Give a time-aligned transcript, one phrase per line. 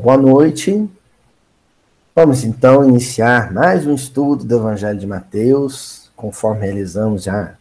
[0.00, 0.88] Boa noite.
[2.14, 7.54] Vamos então iniciar mais um estudo do Evangelho de Mateus, conforme realizamos já há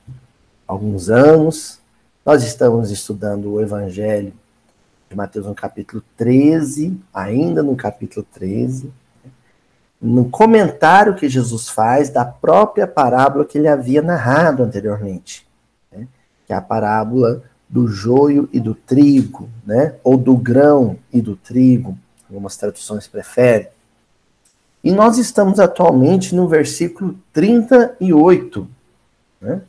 [0.68, 1.80] alguns anos.
[2.24, 4.32] Nós estamos estudando o Evangelho
[5.10, 8.94] de Mateus no capítulo 13, ainda no capítulo 13,
[10.00, 15.48] no comentário que Jesus faz da própria parábola que ele havia narrado anteriormente,
[15.92, 16.08] né?
[16.46, 19.96] que é a parábola do joio e do trigo, né?
[20.04, 21.98] ou do grão e do trigo,
[22.30, 23.68] algumas traduções preferem.
[24.84, 28.68] E nós estamos atualmente no versículo 38.
[29.42, 29.62] Né?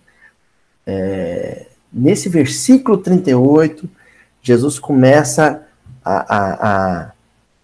[0.86, 3.88] É, nesse versículo 38,
[4.42, 5.62] Jesus começa
[6.04, 7.12] a, a, a,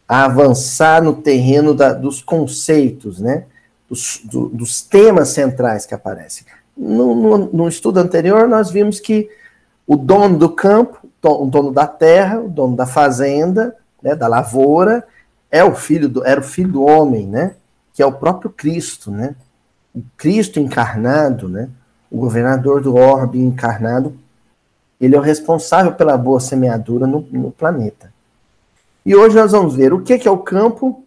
[0.08, 3.44] a avançar no terreno da, dos conceitos, né?
[3.88, 6.46] dos, do, dos temas centrais que aparecem.
[6.76, 9.30] No, no, no, estudo anterior, nós vimos que
[9.86, 15.02] o dono do campo, o dono da terra, o dono da fazenda, né, da lavoura,
[15.50, 17.54] é o filho do, era o filho do homem, né?
[17.94, 19.34] Que é o próprio Cristo, né?
[19.94, 21.70] O Cristo encarnado, né?
[22.10, 24.14] O governador do orbe encarnado,
[25.00, 28.12] ele é o responsável pela boa semeadura no, no planeta.
[29.06, 31.04] E hoje nós vamos ver o que, que é o campo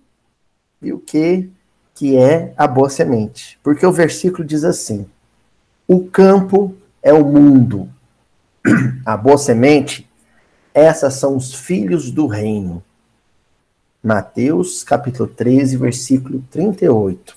[0.82, 1.50] e o que,
[1.94, 3.59] que é a boa semente.
[3.61, 5.06] Porque o versículo diz assim:
[5.88, 7.89] o campo é o mundo,
[9.06, 10.06] a boa semente,
[10.78, 12.83] essas são os filhos do reino.
[14.03, 17.36] Mateus capítulo 13, versículo 38.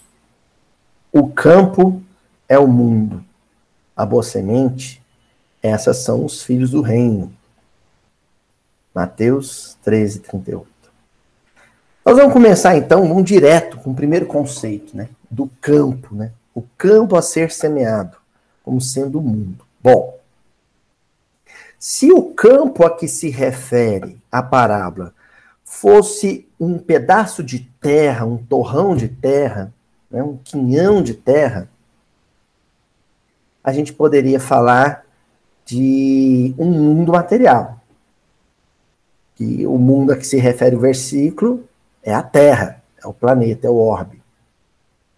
[1.10, 2.02] O campo
[2.46, 3.24] é o mundo,
[3.96, 5.02] a boa semente,
[5.62, 7.32] essas são os filhos do reino.
[8.94, 10.68] Mateus 13, 38.
[12.04, 15.08] Nós vamos começar então, vamos direto com o primeiro conceito, né?
[15.30, 16.30] Do campo, né?
[16.54, 18.18] O campo a ser semeado,
[18.62, 19.64] como sendo o mundo.
[19.82, 20.19] Bom,
[21.80, 25.14] se o campo a que se refere a parábola
[25.64, 29.72] fosse um pedaço de terra, um torrão de terra,
[30.10, 31.70] né, um quinhão de terra,
[33.64, 35.06] a gente poderia falar
[35.64, 37.80] de um mundo material.
[39.38, 41.64] E o mundo a que se refere o versículo
[42.02, 44.22] é a Terra, é o planeta, é o orbe.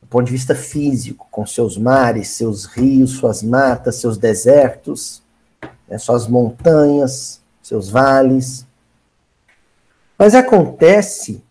[0.01, 5.22] Do ponto de vista físico, com seus mares, seus rios, suas matas, seus desertos,
[5.92, 8.66] né, suas montanhas, seus vales,
[10.16, 11.44] mas acontece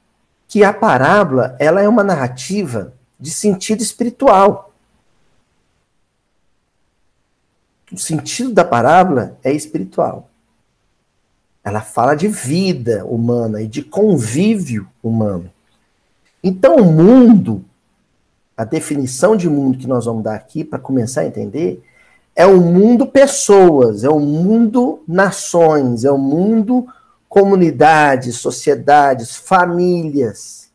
[0.48, 4.74] que a parábola ela é uma narrativa de sentido espiritual.
[7.92, 10.30] O sentido da parábola é espiritual.
[11.64, 15.52] Ela fala de vida humana e de convívio humano.
[16.44, 17.64] Então, o mundo,
[18.58, 21.84] a definição de mundo que nós vamos dar aqui para começar a entender,
[22.36, 26.88] é o mundo pessoas, é o mundo nações, é o mundo
[27.28, 30.70] comunidades, sociedades, famílias.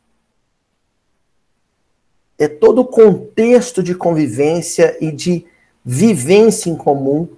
[2.38, 5.46] É todo o contexto de convivência e de
[5.84, 7.28] vivência em comum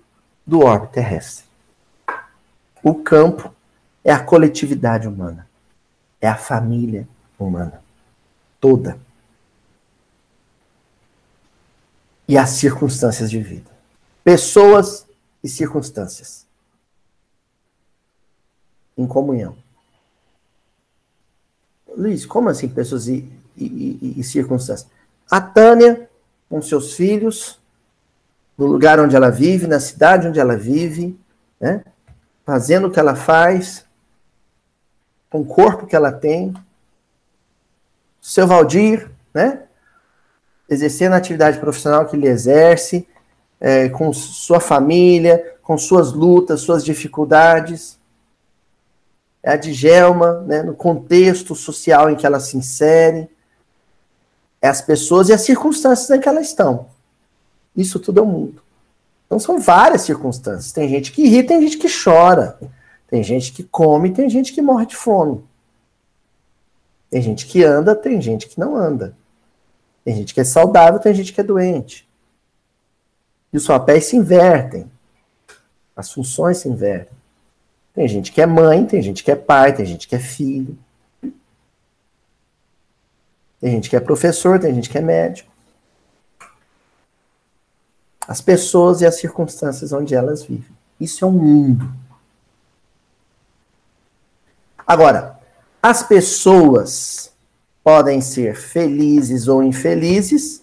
[0.47, 1.45] do orbe terrestre.
[2.83, 3.55] O campo
[4.05, 5.49] é a coletividade humana,
[6.21, 7.07] é a família
[7.39, 7.83] humana
[8.61, 8.99] toda.
[12.27, 13.78] E as circunstâncias de vida.
[14.29, 15.07] Pessoas
[15.43, 16.47] e circunstâncias
[18.95, 19.57] em comunhão.
[21.97, 24.87] Luiz, como assim pessoas e, e, e, circunstâncias?
[25.31, 26.11] A Tânia,
[26.47, 27.59] com seus filhos,
[28.59, 31.19] no lugar onde ela vive, na cidade onde ela vive,
[31.59, 31.83] né?
[32.45, 33.87] fazendo o que ela faz,
[35.31, 36.53] com o corpo que ela tem.
[38.21, 39.63] Seu Valdir, né?
[40.69, 43.09] exercendo a atividade profissional que ele exerce,
[43.61, 47.99] é, com sua família, com suas lutas, suas dificuldades
[49.43, 53.29] é a Djalma, né, no contexto social em que ela se insere,
[54.61, 56.87] é as pessoas e as circunstâncias em que elas estão.
[57.77, 58.63] Isso tudo é o mundo.
[59.27, 60.73] Então são várias circunstâncias.
[60.73, 62.59] Tem gente que ri, tem gente que chora.
[63.07, 65.45] Tem gente que come, tem gente que morre de fome.
[67.09, 69.17] Tem gente que anda, tem gente que não anda.
[70.05, 72.08] Tem gente que é saudável, tem gente que é doente.
[73.53, 74.91] E os papéis se invertem.
[75.97, 77.17] As funções se invertem.
[77.95, 80.79] Tem gente que é mãe, tem gente que é pai, tem gente que é filho.
[83.61, 85.51] Tem gente que é professor, tem gente que é médico.
[88.27, 90.77] As pessoas e as circunstâncias onde elas vivem.
[91.01, 91.93] Isso é um mundo.
[94.87, 95.39] Agora,
[95.83, 97.33] as pessoas
[97.83, 100.63] podem ser felizes ou infelizes,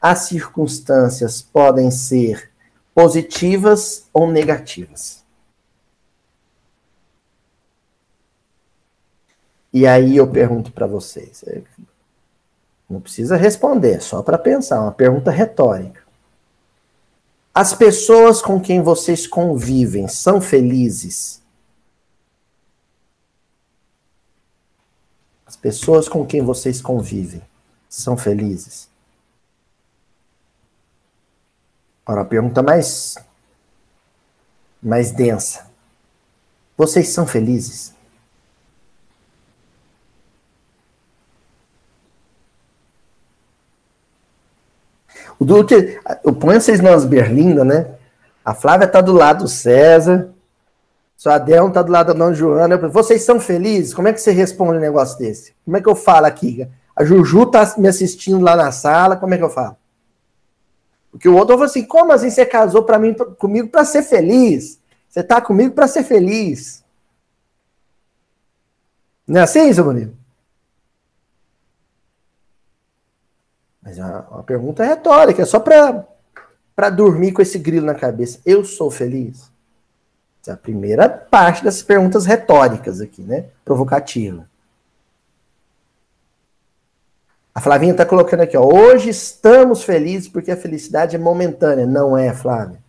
[0.00, 2.50] as circunstâncias podem ser
[2.94, 5.22] positivas ou negativas.
[9.72, 11.62] E aí eu pergunto para vocês, é,
[12.88, 16.02] não precisa responder, só para pensar, uma pergunta retórica.
[17.54, 21.40] As pessoas com quem vocês convivem são felizes?
[25.46, 27.42] As pessoas com quem vocês convivem
[27.88, 28.89] são felizes?
[32.10, 33.14] Agora, a pergunta mais,
[34.82, 35.70] mais densa.
[36.76, 37.94] Vocês são felizes?
[45.38, 47.94] O Duque, eu ponho vocês nas berlindas, né?
[48.44, 50.30] A Flávia tá do lado do César,
[51.16, 52.76] sua Adelmo tá do lado da Dona Joana.
[52.88, 53.94] Vocês são felizes?
[53.94, 55.54] Como é que você responde um negócio desse?
[55.64, 56.68] Como é que eu falo aqui?
[56.96, 59.76] A Juju tá me assistindo lá na sala, como é que eu falo?
[61.10, 64.80] Porque o outro falou assim: como assim você casou para mim, comigo para ser feliz?
[65.08, 66.84] Você tá comigo para ser feliz.
[69.26, 70.16] Não é assim, seu bonito?
[73.82, 78.40] Mas é uma, uma pergunta retórica, é só para dormir com esse grilo na cabeça.
[78.44, 79.50] Eu sou feliz?
[80.42, 83.46] Essa é a primeira parte das perguntas retóricas aqui, né?
[83.64, 84.49] Provocativa.
[87.60, 88.64] A Flavinha está colocando aqui, ó.
[88.64, 91.84] Hoje estamos felizes porque a felicidade é momentânea.
[91.84, 92.82] Não é, Flávia.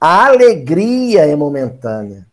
[0.00, 2.26] A alegria é momentânea.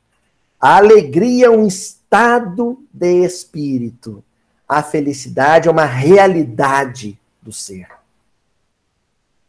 [0.57, 4.23] A alegria é um estado de espírito.
[4.65, 7.89] A felicidade é uma realidade do ser.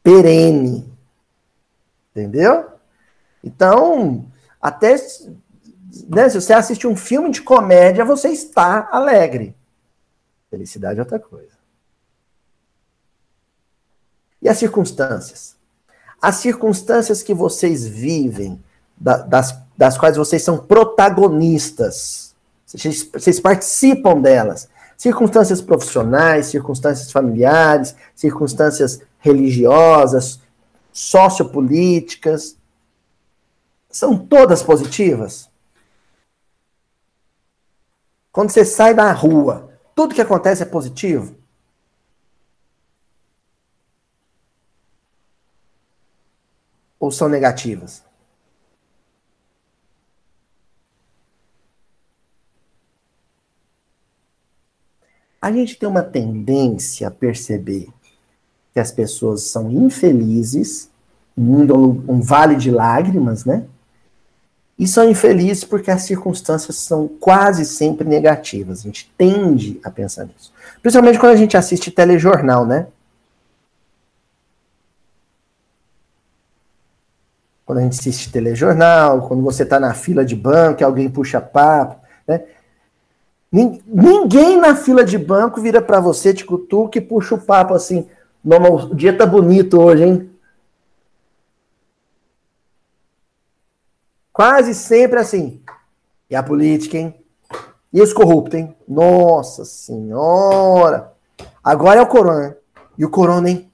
[0.03, 0.93] Perene.
[2.11, 2.71] Entendeu?
[3.45, 4.27] Então,
[4.61, 4.97] até
[6.09, 9.55] né, se você assiste um filme de comédia, você está alegre.
[10.51, 11.60] Felicidade é outra coisa.
[14.43, 15.57] E as circunstâncias?
[16.21, 18.63] As circunstâncias que vocês vivem,
[18.97, 22.35] das, das quais vocês são protagonistas,
[22.67, 30.41] vocês, vocês participam delas, circunstâncias profissionais, circunstâncias familiares, circunstâncias religiosas,
[30.93, 32.57] sociopolíticas,
[33.91, 35.49] são todas positivas?
[38.31, 41.40] Quando você sai da rua, tudo que acontece é positivo?
[47.01, 48.05] Ou são negativas?
[55.41, 57.89] A gente tem uma tendência a perceber
[58.75, 60.91] que as pessoas são infelizes,
[61.37, 63.65] é um vale de lágrimas, né?
[64.79, 68.81] E são infelizes porque as circunstâncias são quase sempre negativas.
[68.81, 70.53] A gente tende a pensar nisso.
[70.83, 72.87] Principalmente quando a gente assiste telejornal, né?
[77.71, 82.05] Quando a gente assiste telejornal, quando você está na fila de banco, alguém puxa papo,
[82.27, 82.43] né?
[83.53, 88.09] Ninguém na fila de banco vira para você, te cutuca e puxa o papo assim.
[88.45, 90.31] o dia tá bonito hoje, hein?
[94.33, 95.63] Quase sempre assim.
[96.29, 97.15] E a política, hein?
[97.93, 98.77] E os corruptos, hein?
[98.89, 101.13] Nossa Senhora!
[101.63, 102.57] Agora é o corona.
[102.99, 103.71] E o corona, hein?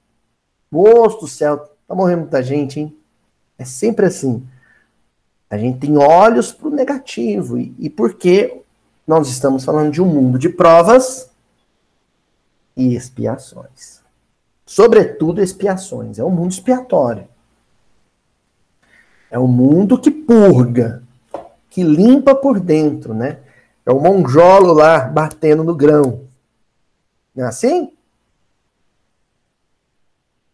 [0.69, 1.57] Moço do céu,
[1.87, 2.97] tá morrendo muita gente, hein?
[3.57, 4.45] É sempre assim.
[5.49, 7.57] A gente tem olhos pro negativo.
[7.57, 8.61] E, e por quê?
[9.07, 11.29] nós estamos falando de um mundo de provas
[12.75, 14.01] e expiações.
[14.65, 16.19] Sobretudo expiações.
[16.19, 17.25] É um mundo expiatório.
[19.31, 21.01] É um mundo que purga,
[21.69, 23.39] que limpa por dentro, né?
[23.85, 26.27] É o monjolo lá batendo no grão.
[27.33, 27.93] Não é assim?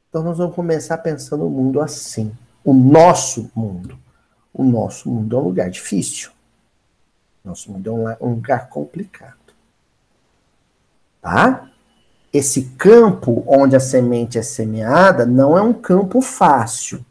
[0.09, 2.31] Então nós vamos começar pensando o mundo assim.
[2.63, 3.97] O nosso mundo.
[4.53, 6.31] O nosso mundo é um lugar difícil.
[7.43, 9.53] Nosso mundo é um lugar complicado.
[11.21, 11.69] Tá?
[12.31, 17.03] Esse campo onde a semente é semeada não é um campo fácil.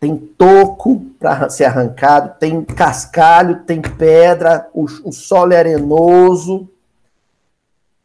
[0.00, 6.68] Tem toco para ser arrancado, tem cascalho, tem pedra, o, o solo é arenoso.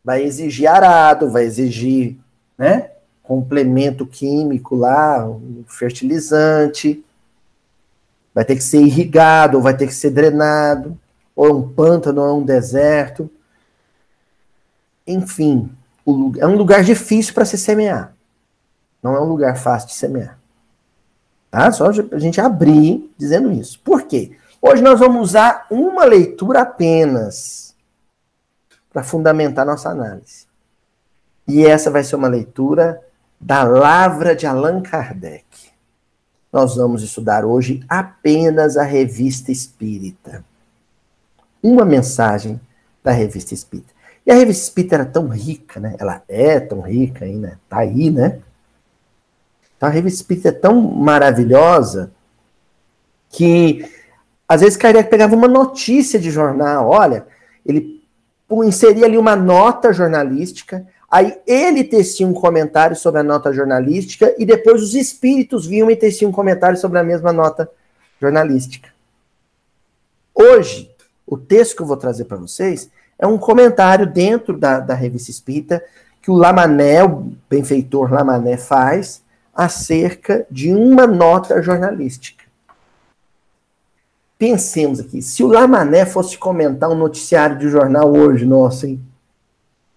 [0.03, 2.17] Vai exigir arado, vai exigir
[2.57, 2.91] né,
[3.27, 7.03] complemento químico lá, um fertilizante
[8.33, 10.97] vai ter que ser irrigado, ou vai ter que ser drenado,
[11.35, 13.29] ou é um pântano, ou é um deserto.
[15.05, 15.71] Enfim,
[16.37, 18.13] é um lugar difícil para se semear.
[19.01, 20.39] Não é um lugar fácil de semear.
[21.49, 21.71] Tá?
[21.71, 23.79] Só a gente abrir dizendo isso.
[23.79, 24.37] Por quê?
[24.61, 27.75] Hoje nós vamos usar uma leitura apenas
[28.93, 30.45] para fundamentar nossa análise.
[31.47, 33.01] E essa vai ser uma leitura
[33.39, 35.45] da Lavra de Allan Kardec
[36.51, 40.43] nós vamos estudar hoje apenas a Revista Espírita.
[41.61, 42.59] Uma mensagem
[43.03, 43.93] da revista Espírita.
[44.25, 45.95] E a revista Espírita era tão rica, né?
[45.99, 48.39] Ela é tão rica ainda, tá aí, né?
[49.75, 52.11] Então a revista Espírita é tão maravilhosa
[53.29, 53.87] que
[54.47, 57.27] às vezes Kardec pegava uma notícia de jornal, olha,
[57.65, 58.01] ele
[58.63, 64.45] inseria ali uma nota jornalística, aí ele tecia um comentário sobre a nota jornalística e
[64.45, 67.69] depois os espíritos vinham e teciam um comentário sobre a mesma nota
[68.21, 68.89] jornalística.
[70.33, 70.91] Hoje,
[71.25, 75.31] o texto que eu vou trazer para vocês é um comentário dentro da, da revista
[75.31, 75.83] Espírita
[76.21, 79.21] que o Lamané, o benfeitor Lamané, faz
[79.55, 82.43] acerca de uma nota jornalística.
[84.37, 89.01] Pensemos aqui, se o Lamané fosse comentar um noticiário de jornal hoje, nossa, hein?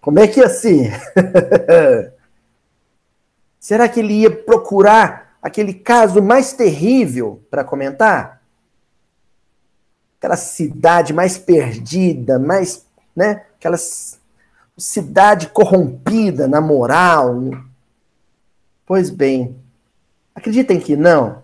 [0.00, 0.92] Como é que ia ser?
[3.58, 8.40] Será que ele ia procurar aquele caso mais terrível para comentar?
[10.20, 13.78] aquela cidade mais perdida, mais, né, aquela
[14.76, 17.40] cidade corrompida na moral.
[18.84, 19.56] Pois bem,
[20.34, 21.42] acreditem que não.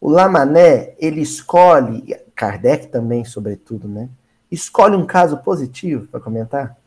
[0.00, 4.08] O Lamané, ele escolhe, Kardec também, sobretudo, né?
[4.48, 6.77] Escolhe um caso positivo para comentar.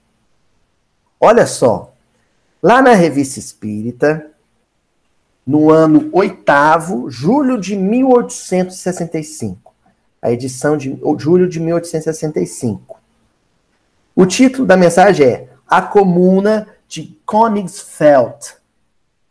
[1.23, 1.93] Olha só,
[2.63, 4.25] lá na Revista Espírita,
[5.45, 9.71] no ano oitavo, julho de 1865,
[10.19, 12.99] a edição de julho de 1865.
[14.15, 18.55] O título da mensagem é A Comuna de Königsfeld.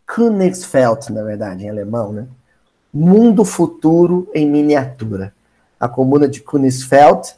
[0.07, 2.29] Königsfeld, na verdade, em alemão, né?
[2.95, 5.35] Mundo Futuro em Miniatura.
[5.79, 7.35] A Comuna de Königsfeld,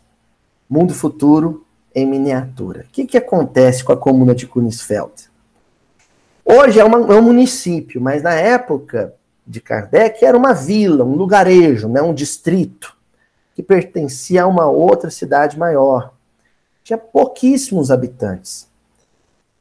[0.69, 1.65] Mundo Futuro
[1.95, 2.87] em Miniatura.
[2.89, 5.31] O que, que acontece com a Comuna de Königsfeld?
[6.45, 9.15] Hoje é, uma, é um município, mas na época
[9.47, 12.97] de Kardec era uma vila, um lugarejo, né, um distrito
[13.55, 16.13] que pertencia a uma outra cidade maior.
[16.83, 18.67] Tinha pouquíssimos habitantes.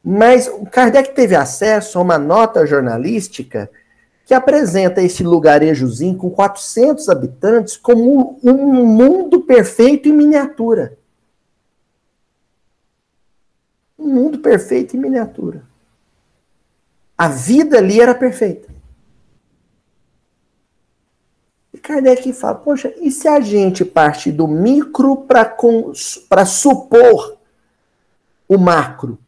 [0.03, 3.69] Mas Kardec teve acesso a uma nota jornalística
[4.25, 10.97] que apresenta esse lugarejozinho com 400 habitantes como um mundo perfeito em miniatura.
[14.01, 15.63] Um mundo perfeito em miniatura.
[17.15, 18.67] A vida ali era perfeita.
[21.81, 27.37] Kardec fala, poxa, e se a gente parte do micro para supor
[28.47, 29.19] o macro?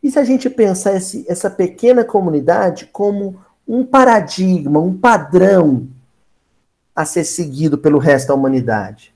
[0.00, 5.88] E se a gente pensar esse, essa pequena comunidade como um paradigma, um padrão
[6.94, 9.12] a ser seguido pelo resto da humanidade?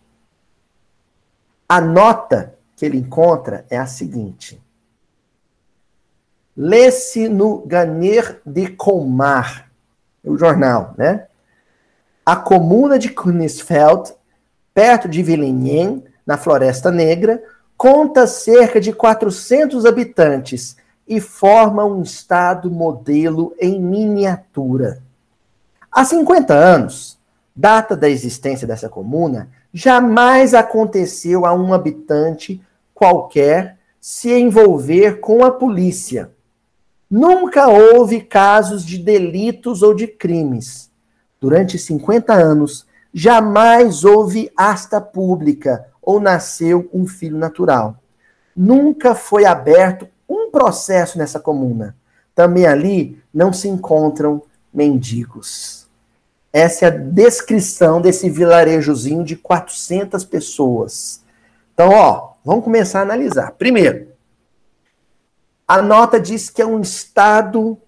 [1.68, 4.62] A nota que ele encontra é a seguinte.
[6.56, 9.68] Lê-se no Garnier de Colmar,
[10.24, 11.26] o jornal, né?
[12.24, 14.14] a comuna de Kunisfeld,
[14.72, 17.42] perto de Villenien, na Floresta Negra,
[17.76, 25.02] conta cerca de 400 habitantes e forma um estado modelo em miniatura.
[25.90, 27.18] Há 50 anos,
[27.56, 32.60] data da existência dessa comuna, jamais aconteceu a um habitante
[32.98, 36.30] qualquer se envolver com a polícia.
[37.10, 40.88] Nunca houve casos de delitos ou de crimes
[41.40, 47.96] durante 50 anos, jamais houve asta pública ou nasceu um filho natural.
[48.54, 51.96] Nunca foi aberto um processo nessa comuna.
[52.34, 55.86] Também ali não se encontram mendigos.
[56.52, 61.22] Essa é a descrição desse vilarejozinho de 400 pessoas.
[61.74, 63.52] Então, ó, vamos começar a analisar.
[63.52, 64.08] Primeiro,
[65.66, 67.78] a nota diz que é um estado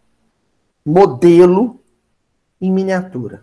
[0.84, 1.80] modelo
[2.60, 3.42] em miniatura.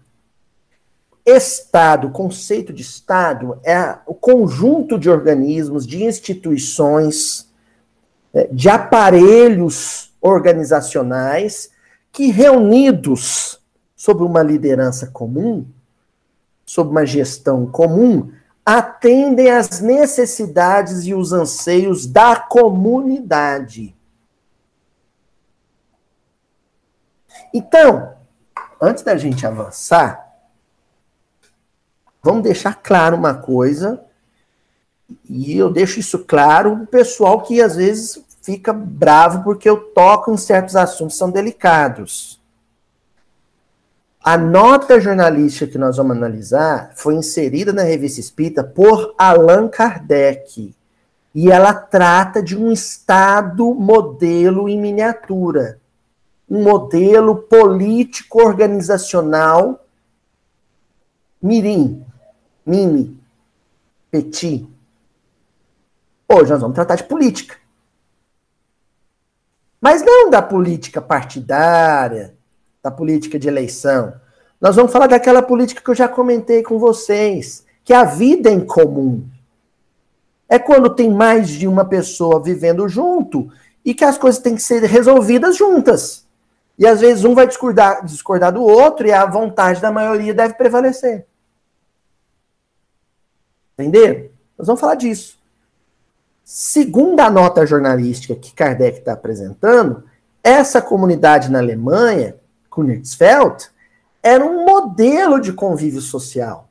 [1.26, 7.52] Estado, conceito de Estado é o conjunto de organismos, de instituições,
[8.34, 11.70] é, de aparelhos organizacionais
[12.12, 13.60] que, reunidos
[13.96, 15.66] sob uma liderança comum,
[16.66, 18.32] sob uma gestão comum,
[18.70, 23.96] atendem às necessidades e os anseios da comunidade.
[27.54, 28.14] Então,
[28.82, 30.36] antes da gente avançar,
[32.22, 34.04] vamos deixar claro uma coisa,
[35.24, 40.30] e eu deixo isso claro o pessoal que às vezes fica bravo porque eu toco
[40.30, 42.37] em certos assuntos que são delicados.
[44.28, 50.76] A nota jornalística que nós vamos analisar foi inserida na revista Espírita por Allan Kardec.
[51.34, 55.80] E ela trata de um Estado modelo em miniatura
[56.50, 59.86] um modelo político organizacional
[61.42, 62.06] mirim,
[62.66, 63.18] mini,
[64.12, 64.68] petit.
[66.28, 67.56] Hoje nós vamos tratar de política.
[69.80, 72.37] Mas não da política partidária,
[72.82, 74.14] da política de eleição.
[74.60, 78.50] Nós vamos falar daquela política que eu já comentei com vocês, que é a vida
[78.50, 79.26] em comum.
[80.50, 83.52] É quando tem mais de uma pessoa vivendo junto
[83.84, 86.26] e que as coisas têm que ser resolvidas juntas.
[86.78, 90.54] E às vezes um vai discordar, discordar do outro e a vontade da maioria deve
[90.54, 91.26] prevalecer.
[93.74, 94.32] Entendeu?
[94.58, 95.38] Nós vamos falar disso.
[96.44, 100.04] Segundo a nota jornalística que Kardec está apresentando,
[100.44, 102.36] essa comunidade na Alemanha,
[102.82, 103.72] Königsfeld,
[104.22, 106.70] era um modelo de convívio social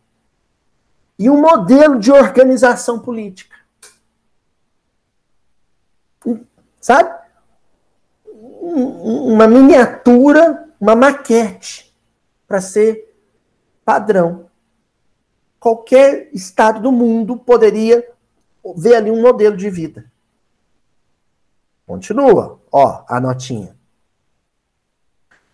[1.18, 3.56] e um modelo de organização política.
[6.80, 7.26] Sabe?
[8.68, 11.96] uma miniatura, uma maquete,
[12.48, 13.14] para ser
[13.84, 14.50] padrão.
[15.60, 18.06] Qualquer estado do mundo poderia
[18.76, 20.10] ver ali um modelo de vida.
[21.86, 23.75] Continua, ó, a notinha.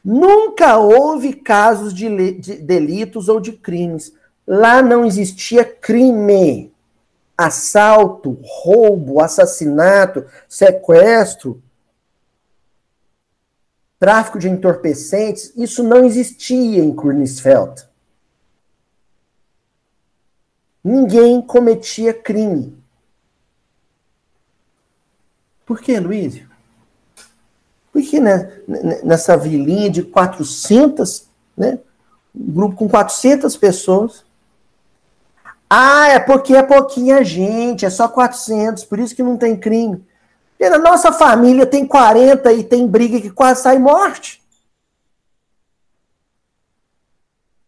[0.05, 4.13] Nunca houve casos de, de delitos ou de crimes.
[4.47, 6.73] Lá não existia crime.
[7.39, 11.63] Assalto, roubo, assassinato, sequestro,
[13.99, 17.89] tráfico de entorpecentes, isso não existia em Kurnisfeld.
[20.83, 22.77] Ninguém cometia crime.
[25.65, 26.43] Por que, Luiz?
[27.93, 28.51] Porque né,
[29.05, 31.79] nessa vilinha de 400, né,
[32.35, 34.25] um grupo com 400 pessoas.
[35.69, 40.05] Ah, é porque é pouquinha gente, é só 400, por isso que não tem crime.
[40.59, 44.43] E na nossa família tem 40 e tem briga que quase sai morte.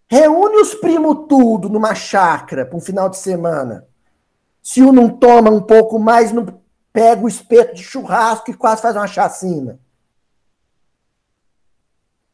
[0.08, 3.86] Reúne os primos tudo numa chácara para um final de semana.
[4.62, 6.46] Se um não toma um pouco mais, não
[6.92, 9.78] pega o espeto de churrasco e quase faz uma chacina.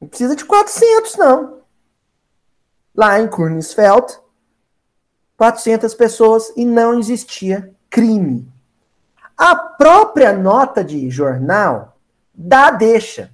[0.00, 1.60] Não precisa de 400, não.
[2.94, 4.18] Lá em Kurnisfeld,
[5.36, 8.50] 400 pessoas e não existia crime.
[9.36, 11.96] A própria nota de jornal
[12.34, 13.30] dá deixa.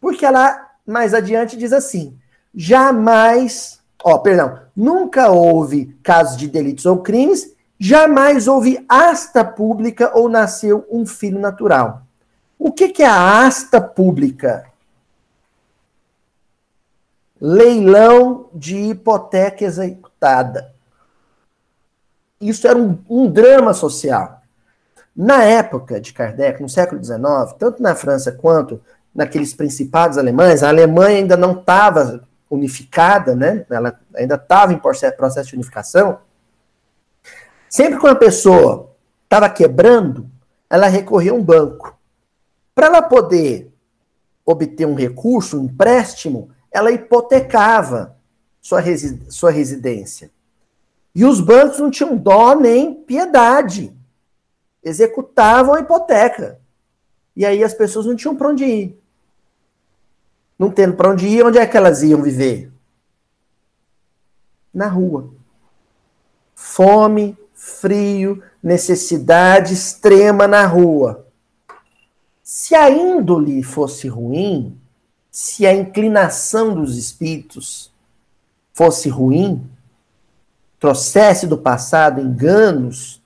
[0.00, 2.18] Porque ela, mais adiante, diz assim:
[2.54, 10.28] jamais, ó, perdão, nunca houve casos de delitos ou crimes, jamais houve asta pública ou
[10.28, 12.02] nasceu um filho natural.
[12.58, 14.71] O que, que é a asta pública?
[17.44, 20.72] Leilão de hipoteca executada.
[22.40, 24.40] Isso era um, um drama social.
[25.14, 27.20] Na época de Kardec, no século XIX,
[27.58, 28.80] tanto na França quanto
[29.12, 33.66] naqueles principados alemães, a Alemanha ainda não estava unificada, né?
[33.68, 36.18] ela ainda estava em processo de unificação.
[37.68, 38.92] Sempre que uma pessoa
[39.24, 40.30] estava quebrando,
[40.70, 41.98] ela recorria a um banco.
[42.72, 43.74] Para ela poder
[44.46, 48.16] obter um recurso, um empréstimo, ela hipotecava
[48.60, 50.30] sua, resi sua residência.
[51.14, 53.94] E os bancos não tinham dó nem piedade
[54.82, 56.60] executavam a hipoteca.
[57.36, 59.02] E aí as pessoas não tinham para onde ir.
[60.58, 62.70] Não tendo para onde ir, onde é que elas iam viver?
[64.74, 65.32] Na rua.
[66.54, 71.26] Fome, frio, necessidade extrema na rua.
[72.42, 74.78] Se a índole fosse ruim,
[75.32, 77.90] se a inclinação dos espíritos
[78.74, 79.66] fosse ruim,
[80.78, 83.22] trouxesse do passado enganos,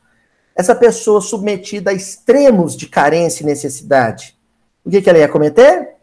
[0.54, 4.38] essa pessoa submetida a extremos de carência e necessidade,
[4.84, 5.96] o que, que ela ia cometer?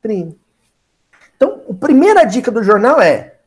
[0.00, 0.38] Crime.
[1.36, 3.40] Então, a primeira dica do jornal é: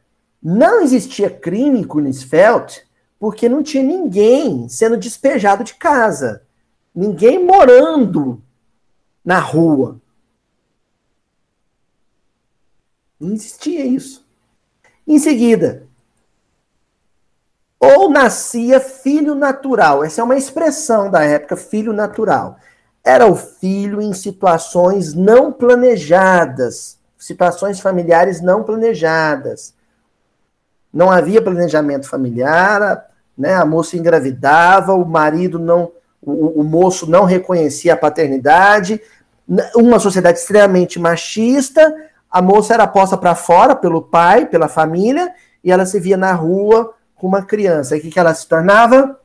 [0.44, 2.86] não existia crime em Kunisfeld
[3.18, 6.44] porque não tinha ninguém sendo despejado de casa,
[6.94, 8.44] ninguém morando
[9.24, 9.94] na rua.
[9.94, 10.02] Não
[13.22, 14.26] existia isso.
[15.08, 15.88] Em seguida,
[17.80, 20.04] ou nascia filho natural.
[20.04, 22.58] Essa é uma expressão da época, filho natural.
[23.04, 29.76] Era o filho em situações não planejadas, situações familiares não planejadas.
[30.92, 33.06] Não havia planejamento familiar,
[33.38, 33.54] né?
[33.54, 39.00] A moça engravidava, o marido não, o, o moço não reconhecia a paternidade,
[39.76, 41.94] uma sociedade extremamente machista,
[42.36, 46.34] a moça era posta para fora pelo pai, pela família, e ela se via na
[46.34, 47.96] rua com uma criança.
[47.96, 49.18] E o que, que ela se tornava?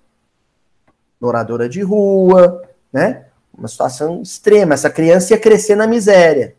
[1.21, 3.27] Moradora de rua, né?
[3.53, 4.75] Uma situação extrema.
[4.75, 6.55] Essa criança ia crescer na miséria.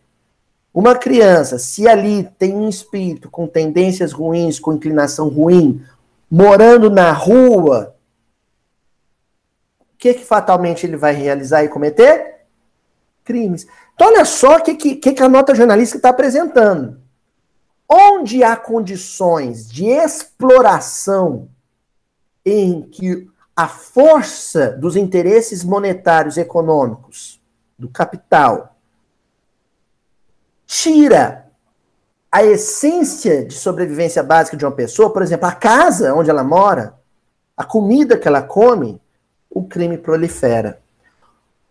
[0.73, 5.81] Uma criança, se ali tem um espírito com tendências ruins, com inclinação ruim,
[6.29, 7.95] morando na rua,
[9.79, 12.41] o que, que fatalmente ele vai realizar e cometer?
[13.23, 13.65] Crimes.
[14.01, 16.99] Então, olha só o que, que, que a nota jornalística está apresentando.
[17.87, 21.49] Onde há condições de exploração
[22.43, 27.39] em que a força dos interesses monetários econômicos,
[27.77, 28.75] do capital,
[30.65, 31.45] tira
[32.31, 36.95] a essência de sobrevivência básica de uma pessoa, por exemplo, a casa onde ela mora,
[37.55, 38.99] a comida que ela come,
[39.47, 40.81] o crime prolifera.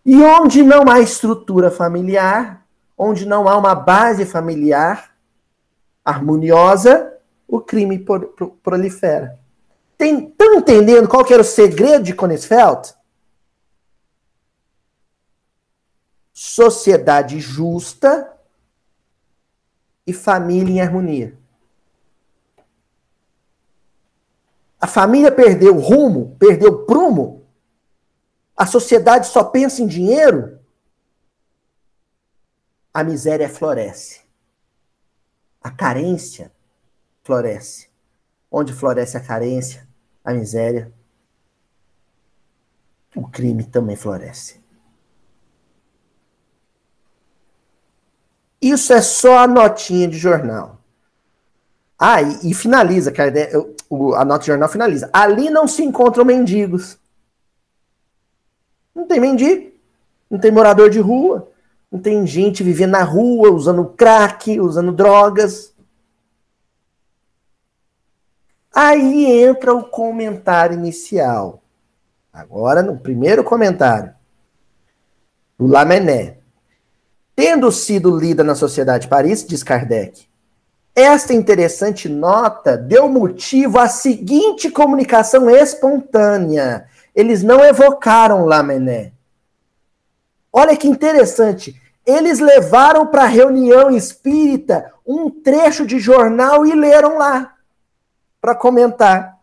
[0.05, 5.15] E onde não há estrutura familiar, onde não há uma base familiar
[6.05, 7.13] harmoniosa,
[7.47, 8.05] o crime
[8.63, 9.39] prolifera.
[9.99, 12.95] Estão entendendo qual que era o segredo de Konisfeld?
[16.33, 18.33] Sociedade justa
[20.07, 21.39] e família em harmonia.
[24.81, 27.39] A família perdeu rumo, perdeu prumo.
[28.61, 30.59] A sociedade só pensa em dinheiro.
[32.92, 34.20] A miséria floresce.
[35.62, 36.53] A carência
[37.23, 37.88] floresce.
[38.51, 39.88] Onde floresce a carência,
[40.23, 40.92] a miséria,
[43.16, 44.61] o crime também floresce.
[48.61, 50.79] Isso é só a notinha de jornal.
[51.99, 55.09] Ah, e, e finaliza, a nota de jornal finaliza.
[55.14, 57.01] Ali não se encontram mendigos.
[58.94, 59.72] Não tem mendigo,
[60.31, 61.48] não tem morador de rua,
[61.90, 65.74] não tem gente vivendo na rua, usando crack, usando drogas.
[68.74, 71.62] Aí entra o comentário inicial.
[72.33, 74.14] Agora, no primeiro comentário,
[75.59, 76.35] do Lamennais.
[77.37, 80.26] Tendo sido lida na Sociedade de Paris, diz Kardec,
[80.94, 86.87] esta interessante nota deu motivo à seguinte comunicação espontânea.
[87.14, 89.12] Eles não evocaram Lamennais.
[90.53, 91.81] Olha que interessante.
[92.05, 97.57] Eles levaram para a reunião espírita um trecho de jornal e leram lá
[98.40, 99.38] para comentar.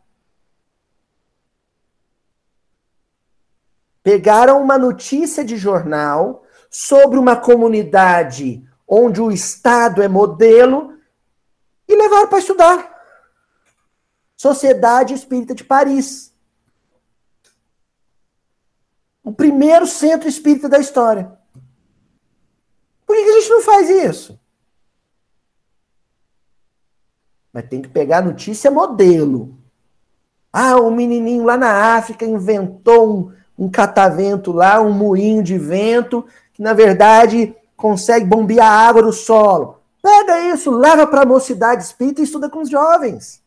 [4.04, 10.98] Pegaram uma notícia de jornal sobre uma comunidade onde o Estado é modelo
[11.88, 12.98] e levaram para estudar.
[14.36, 16.34] Sociedade Espírita de Paris.
[19.28, 21.30] O primeiro centro espírita da história.
[23.06, 24.40] Por que a gente não faz isso?
[27.52, 29.54] Mas tem que pegar notícia modelo.
[30.54, 36.26] Ah, um menininho lá na África inventou um, um catavento lá, um moinho de vento,
[36.54, 39.82] que na verdade consegue bombear água do solo.
[40.02, 43.44] Pega isso, leva para a mocidade espírita e estuda com os jovens.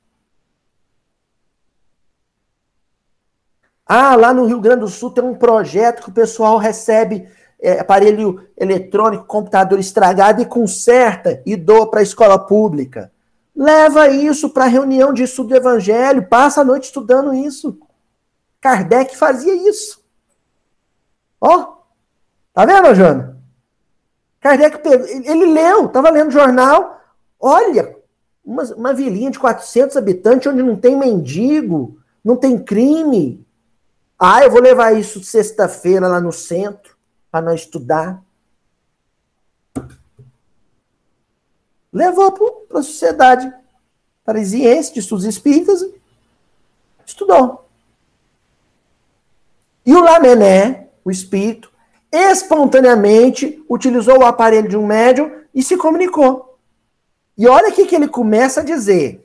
[3.93, 7.29] Ah, lá no Rio Grande do Sul tem um projeto que o pessoal recebe
[7.61, 13.11] é, aparelho eletrônico, computador estragado e conserta e doa para a escola pública.
[13.53, 17.81] Leva isso para a reunião de estudo do evangelho, passa a noite estudando isso.
[18.61, 20.01] Kardec fazia isso.
[21.41, 21.79] Ó,
[22.55, 23.43] tá vendo, Jana?
[24.39, 24.79] Kardec,
[25.25, 27.01] ele leu, estava lendo jornal.
[27.41, 27.97] Olha,
[28.45, 33.45] uma, uma vilinha de 400 habitantes onde não tem mendigo, não tem crime.
[34.21, 36.95] Ah, eu vou levar isso sexta-feira lá no centro
[37.31, 38.23] para nós estudar.
[41.93, 43.53] levou para a sociedade
[44.25, 45.85] parisiense de estudos espíritas,
[47.05, 47.67] estudou.
[49.85, 51.71] E o Lamennais, o espírito,
[52.13, 56.59] espontaneamente utilizou o aparelho de um médium e se comunicou.
[57.37, 59.25] E olha o que ele começa a dizer.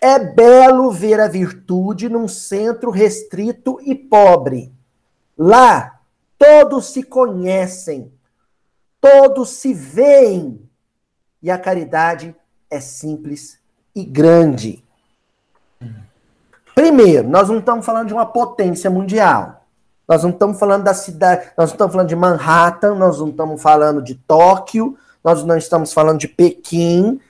[0.00, 4.72] É belo ver a virtude num centro restrito e pobre.
[5.36, 6.00] Lá,
[6.38, 8.12] todos se conhecem,
[9.00, 10.60] todos se veem,
[11.42, 12.34] e a caridade
[12.70, 13.58] é simples
[13.94, 14.82] e grande.
[16.74, 19.64] Primeiro, nós não estamos falando de uma potência mundial.
[20.06, 23.60] Nós não estamos falando da cidade, nós não estamos falando de Manhattan, nós não estamos
[23.60, 27.20] falando de Tóquio, nós não estamos falando de Pequim,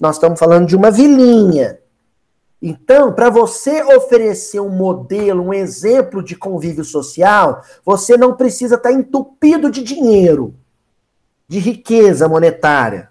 [0.00, 1.78] nós estamos falando de uma vilinha.
[2.66, 8.90] Então, para você oferecer um modelo, um exemplo de convívio social, você não precisa estar
[8.90, 10.54] entupido de dinheiro,
[11.46, 13.10] de riqueza monetária.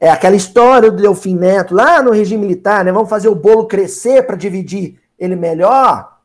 [0.00, 2.90] É aquela história do Delfim Neto, lá no regime militar, né?
[2.90, 6.16] Vamos fazer o bolo crescer para dividir ele melhor.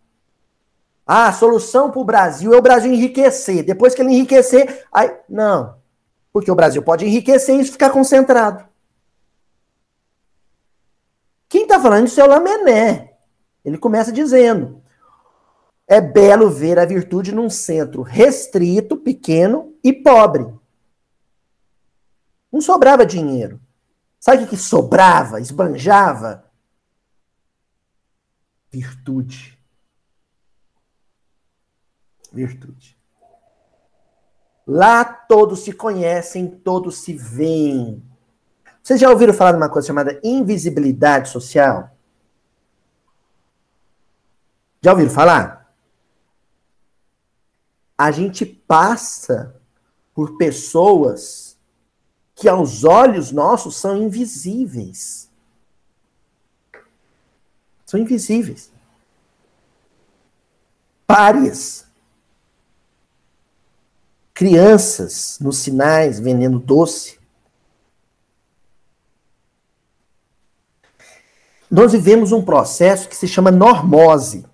[1.05, 3.65] Ah, a solução para o Brasil é o Brasil enriquecer.
[3.65, 5.11] Depois que ele enriquecer, aí.
[5.27, 5.75] Não.
[6.31, 8.63] Porque o Brasil pode enriquecer e isso ficar concentrado.
[11.53, 13.15] Quem está falando isso é o Lamené.
[13.63, 14.83] Ele começa dizendo:
[15.87, 20.51] é belo ver a virtude num centro restrito, pequeno e pobre.
[22.51, 23.61] Não sobrava dinheiro.
[24.19, 26.51] Sabe o que sobrava, esbanjava?
[28.71, 29.55] Virtude.
[32.31, 32.97] Virtude.
[34.65, 38.03] Lá todos se conhecem, todos se veem.
[38.83, 41.95] Vocês já ouviram falar de uma coisa chamada invisibilidade social?
[44.81, 45.73] Já ouviram falar?
[47.97, 49.55] A gente passa
[50.13, 51.57] por pessoas
[52.35, 55.29] que aos olhos nossos são invisíveis.
[57.85, 58.69] São invisíveis.
[61.07, 61.85] Párias.
[64.33, 67.22] Crianças nos sinais vendendo doce.
[71.73, 74.45] Nós vivemos um processo que se chama normose.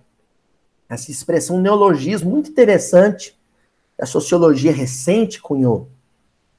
[0.87, 3.37] Essa expressão, um neologismo muito interessante,
[3.99, 5.89] a sociologia recente cunhou.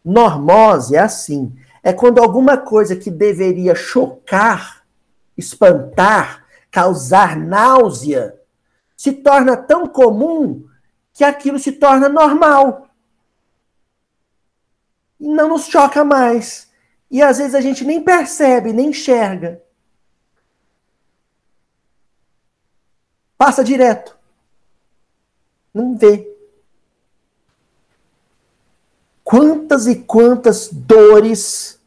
[0.05, 4.85] Normose é assim: é quando alguma coisa que deveria chocar,
[5.35, 8.38] espantar, causar náusea,
[8.94, 10.68] se torna tão comum
[11.14, 12.87] que aquilo se torna normal.
[15.18, 16.68] E não nos choca mais.
[17.11, 19.62] E às vezes a gente nem percebe, nem enxerga.
[23.40, 24.14] Passa direto.
[25.72, 26.31] Não vê.
[29.24, 31.81] Quantas e quantas dores,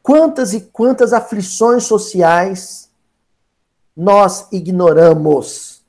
[0.00, 2.88] quantas e quantas aflições sociais
[3.96, 5.82] nós ignoramos.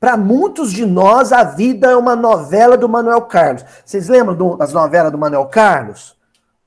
[0.00, 3.64] Para muitos de nós, a vida é uma novela do Manuel Carlos.
[3.84, 6.18] Vocês lembram das novelas do Manuel Carlos?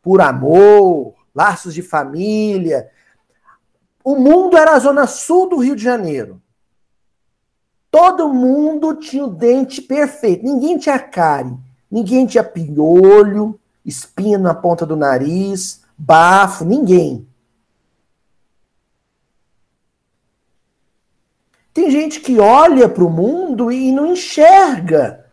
[0.01, 2.89] Por amor, laços de família.
[4.03, 6.41] O mundo era a zona sul do Rio de Janeiro.
[7.89, 10.45] Todo mundo tinha o dente perfeito.
[10.45, 11.57] Ninguém tinha cárie,
[11.89, 17.27] ninguém tinha piolho, espinha na ponta do nariz, bafo, ninguém.
[21.73, 25.25] Tem gente que olha para o mundo e não enxerga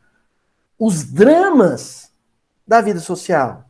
[0.78, 2.12] os dramas
[2.66, 3.67] da vida social.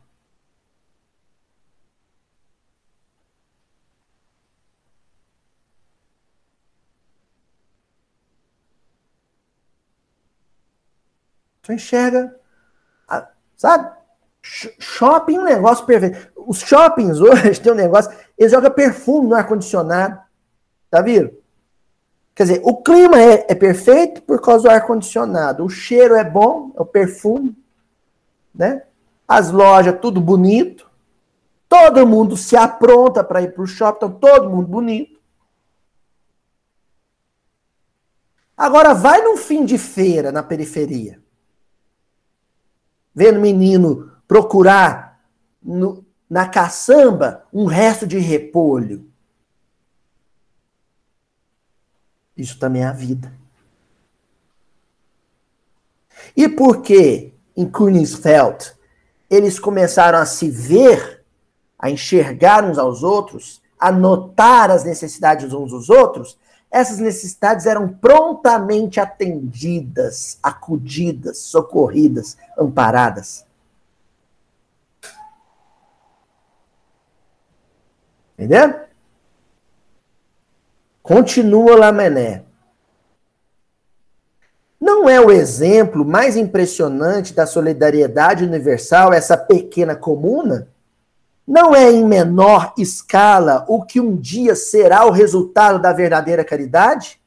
[11.73, 12.35] Enxerga,
[13.55, 13.99] sabe?
[14.41, 16.31] Shopping é um negócio perfeito.
[16.35, 20.19] Os shoppings hoje tem um negócio, eles jogam perfume no ar-condicionado.
[20.89, 21.37] Tá vendo?
[22.33, 25.63] Quer dizer, o clima é, é perfeito por causa do ar-condicionado.
[25.63, 27.55] O cheiro é bom, é o perfume.
[28.55, 28.83] Né?
[29.27, 30.89] As lojas, tudo bonito.
[31.67, 35.19] Todo mundo se apronta para ir para o shopping, então todo mundo bonito.
[38.57, 41.21] Agora vai num fim de feira na periferia
[43.19, 45.19] vendo menino procurar
[45.61, 49.11] no, na caçamba um resto de repolho.
[52.37, 53.33] Isso também é a vida.
[56.33, 58.73] E por que em Königsfeld
[59.29, 61.25] eles começaram a se ver,
[61.77, 66.39] a enxergar uns aos outros, a notar as necessidades uns dos outros,
[66.71, 73.45] essas necessidades eram prontamente atendidas, acudidas, socorridas, amparadas.
[78.37, 78.81] Entendeu?
[81.01, 82.43] Continua Lamené.
[84.79, 90.69] Não é o exemplo mais impressionante da solidariedade universal essa pequena comuna?
[91.49, 97.19] Não é em menor escala o que um dia será o resultado da verdadeira caridade?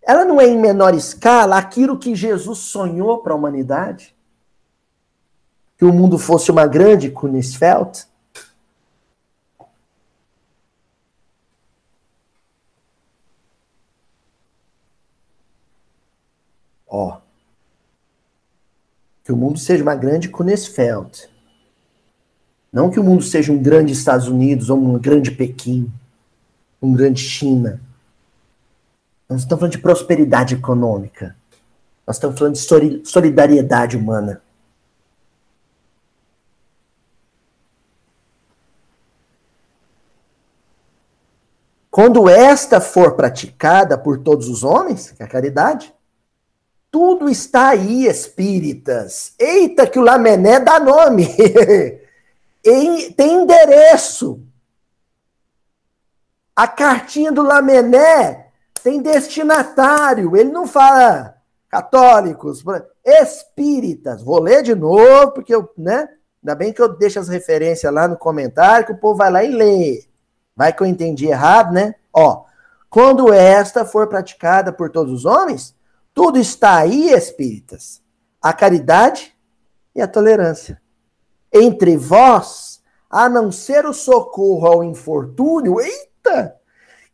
[0.00, 4.16] Ela não é em menor escala aquilo que Jesus sonhou para a humanidade?
[5.76, 8.06] Que o mundo fosse uma grande Kunisfeld?
[16.86, 17.25] Ó
[19.26, 21.28] que o mundo seja uma grande Kunesfeld.
[22.72, 25.92] Não que o mundo seja um grande Estados Unidos ou um grande Pequim,
[26.80, 27.80] um grande China.
[29.28, 31.36] Nós estamos falando de prosperidade econômica.
[32.06, 34.40] Nós estamos falando de solidariedade humana.
[41.90, 45.95] Quando esta for praticada por todos os homens, que é a caridade,
[46.96, 49.34] tudo está aí, espíritas.
[49.38, 51.28] Eita, que o Lamené dá nome.
[52.64, 54.40] em, tem endereço.
[56.56, 58.46] A cartinha do Lamené
[58.82, 60.34] tem destinatário.
[60.34, 61.36] Ele não fala
[61.68, 62.64] católicos,
[63.04, 64.22] espíritas.
[64.22, 66.08] Vou ler de novo, porque eu, né?
[66.42, 69.44] Ainda bem que eu deixo as referências lá no comentário, que o povo vai lá
[69.44, 70.06] e lê.
[70.56, 71.94] Vai que eu entendi errado, né?
[72.10, 72.44] Ó,
[72.88, 75.75] quando esta for praticada por todos os homens,
[76.16, 78.00] tudo está aí, espíritas.
[78.40, 79.36] A caridade
[79.94, 80.80] e a tolerância.
[81.52, 86.56] Entre vós, a não ser o socorro ao infortúnio, eita,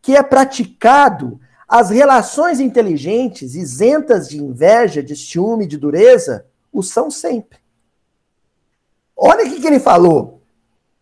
[0.01, 7.11] que é praticado as relações inteligentes, isentas de inveja, de ciúme, de dureza, o são
[7.11, 7.59] sempre.
[9.17, 10.43] Olha o que, ele falou.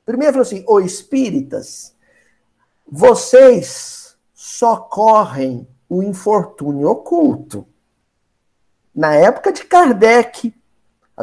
[0.06, 1.94] Primeiro falou assim: ô espíritas,
[2.90, 7.66] vocês socorrem o infortúnio oculto.
[8.94, 10.54] Na época de Kardec,
[11.16, 11.22] a,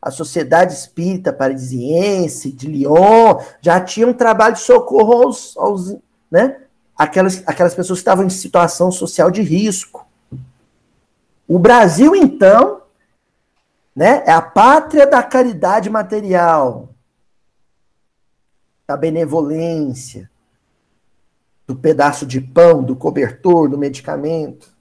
[0.00, 5.96] a Sociedade Espírita Parisiense de Lyon já tinha um trabalho de socorro aos, aos
[6.30, 6.62] né,
[6.96, 10.06] aquelas, aquelas pessoas que estavam em situação social de risco.
[11.46, 12.82] O Brasil, então,
[13.94, 16.88] né, é a pátria da caridade material,
[18.86, 20.30] da benevolência,
[21.66, 24.71] do pedaço de pão, do cobertor, do medicamento.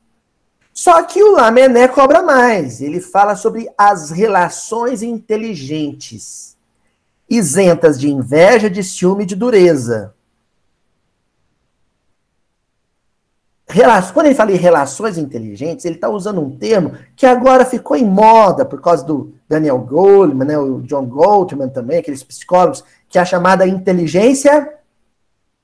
[0.73, 2.81] Só que o Lamené cobra mais.
[2.81, 6.57] Ele fala sobre as relações inteligentes,
[7.29, 10.13] isentas de inveja, de ciúme e de dureza.
[14.13, 18.05] Quando ele fala em relações inteligentes, ele está usando um termo que agora ficou em
[18.05, 23.21] moda por causa do Daniel Goleman, né, o John Goldman também, aqueles psicólogos, que é
[23.21, 24.73] a chamada inteligência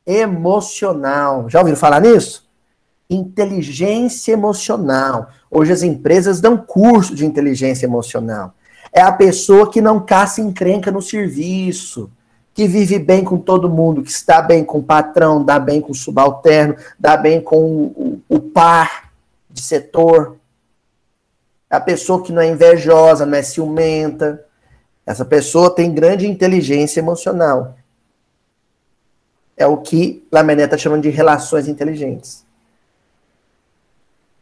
[0.06, 1.50] emocional.
[1.50, 2.47] Já ouviram falar nisso?
[3.10, 5.30] Inteligência emocional.
[5.50, 8.54] Hoje as empresas dão curso de inteligência emocional.
[8.92, 12.10] É a pessoa que não caça encrenca no serviço,
[12.58, 15.92] que vive bem com todo mundo, que está bem com o patrão, dá bem com
[15.92, 17.64] o subalterno, dá bem com
[17.96, 19.12] o, o, par
[19.48, 20.38] de setor.
[21.70, 24.44] É a pessoa que não é invejosa, não é ciumenta.
[25.06, 27.76] Essa pessoa tem grande inteligência emocional.
[29.56, 32.47] É o que Lamené está chamando de relações inteligentes.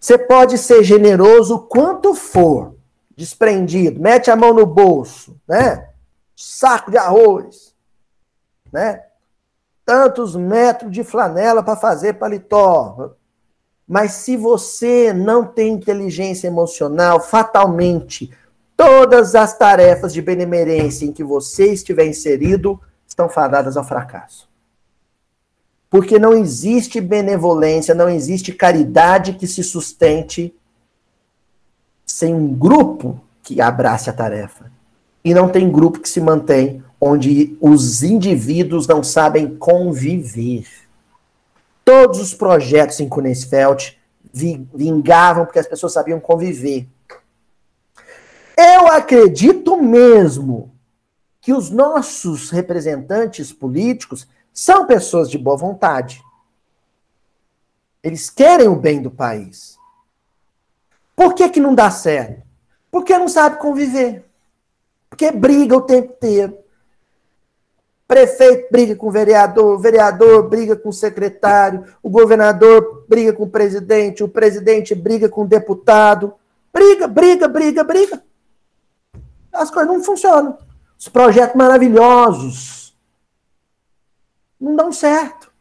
[0.06, 2.76] Você pode ser generoso quanto for,
[3.18, 5.89] desprendido, mete a mão no bolso, né?
[6.36, 7.74] Saco de arroz,
[8.72, 9.02] né?
[9.84, 13.15] Tantos metros de flanela para fazer paletó.
[13.88, 18.32] Mas se você não tem inteligência emocional, fatalmente
[18.78, 24.48] todas as tarefas de benemerência em que você estiver inserido estão fadadas ao fracasso.
[25.95, 30.53] Porque não existe benevolência, não existe caridade que se sustente
[32.05, 34.69] sem um grupo que abrace a tarefa.
[35.23, 40.67] E não tem grupo que se mantém onde os indivíduos não sabem conviver.
[41.86, 43.97] Todos os projetos em Kunesfeld
[44.34, 46.89] vingavam porque as pessoas sabiam conviver.
[48.58, 50.73] Eu acredito mesmo
[51.39, 56.24] que os nossos representantes políticos são pessoas de boa vontade.
[58.02, 59.78] Eles querem o bem do país.
[61.13, 62.41] Por que, que não dá certo?
[62.89, 64.24] Porque não sabe conviver.
[65.10, 66.58] Porque briga o tempo inteiro.
[68.08, 73.44] Prefeito briga com o vereador, o vereador briga com o secretário, o governador briga com
[73.44, 76.34] o presidente, o presidente briga com o deputado.
[76.72, 78.24] Briga, briga, briga, briga.
[79.52, 80.58] As coisas não funcionam.
[80.98, 82.85] Os projetos maravilhosos
[84.60, 85.52] não dão certo.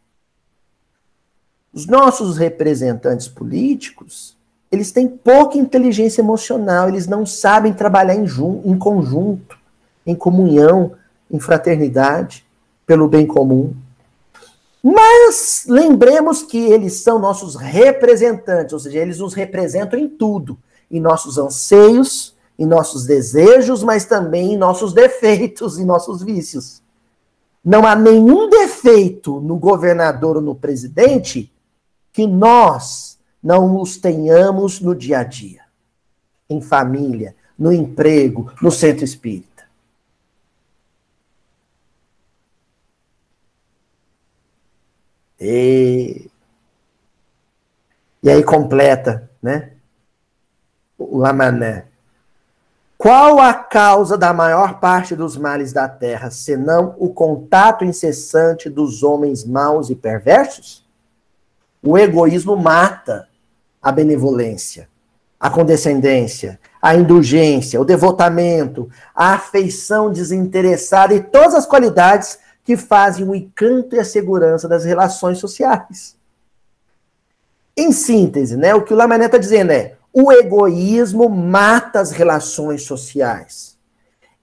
[1.72, 4.37] Os nossos representantes políticos,
[4.71, 8.25] eles têm pouca inteligência emocional, eles não sabem trabalhar em,
[8.64, 9.58] em conjunto,
[10.06, 10.92] em comunhão,
[11.31, 12.46] em fraternidade,
[12.87, 13.75] pelo bem comum.
[14.83, 20.58] Mas lembremos que eles são nossos representantes, ou seja, eles nos representam em tudo,
[20.90, 26.83] em nossos anseios, em nossos desejos, mas também em nossos defeitos, em nossos vícios
[27.65, 31.50] não há nenhum defeito no governador ou no presidente
[32.12, 35.62] que nós não os tenhamos no dia a dia,
[36.48, 39.65] em família, no emprego, no centro espírita.
[45.40, 46.31] E,
[48.23, 49.73] e aí completa, né?
[50.96, 51.93] O Lamané.
[53.05, 59.02] Qual a causa da maior parte dos males da terra, senão o contato incessante dos
[59.02, 60.83] homens maus e perversos?
[61.83, 63.29] O egoísmo mata
[63.83, 64.88] a benevolência,
[65.38, 73.29] a condescendência, a indulgência, o devotamento, a afeição desinteressada e todas as qualidades que fazem
[73.29, 76.17] o encanto e a segurança das relações sociais.
[77.77, 82.85] Em síntese, né, o que o Lamané está dizendo é: o egoísmo mata as relações
[82.85, 83.77] sociais.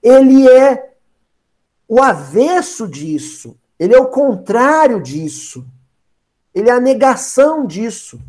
[0.02, 0.92] Ele é
[1.88, 5.66] o avesso disso, ele é o contrário disso,
[6.54, 8.20] ele é a negação disso.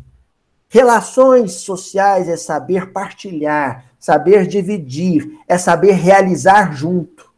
[0.70, 7.30] Relações sociais é saber partilhar, saber dividir, é saber realizar junto.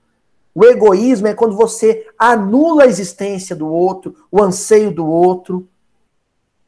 [0.54, 5.68] O egoísmo é quando você anula a existência do outro, o anseio do outro,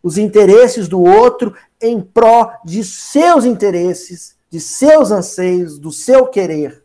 [0.08, 6.82] os interesses do outro em pró de seus interesses, de seus anseios, do seu querer.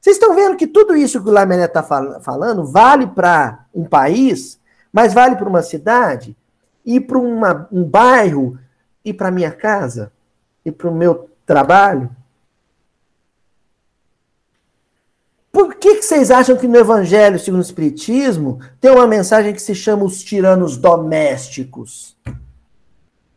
[0.00, 4.58] Vocês estão vendo que tudo isso que o Lamené está falando vale para um país,
[4.92, 6.36] mas vale para uma cidade,
[6.84, 8.58] e para um bairro,
[9.04, 10.10] e para minha casa,
[10.64, 12.10] e para o meu trabalho?
[15.58, 19.60] Por que, que vocês acham que no Evangelho segundo o Espiritismo tem uma mensagem que
[19.60, 22.16] se chama os tiranos domésticos?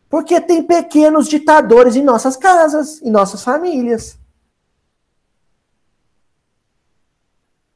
[0.08, 4.16] Porque tem pequenos ditadores em nossas casas, em nossas famílias.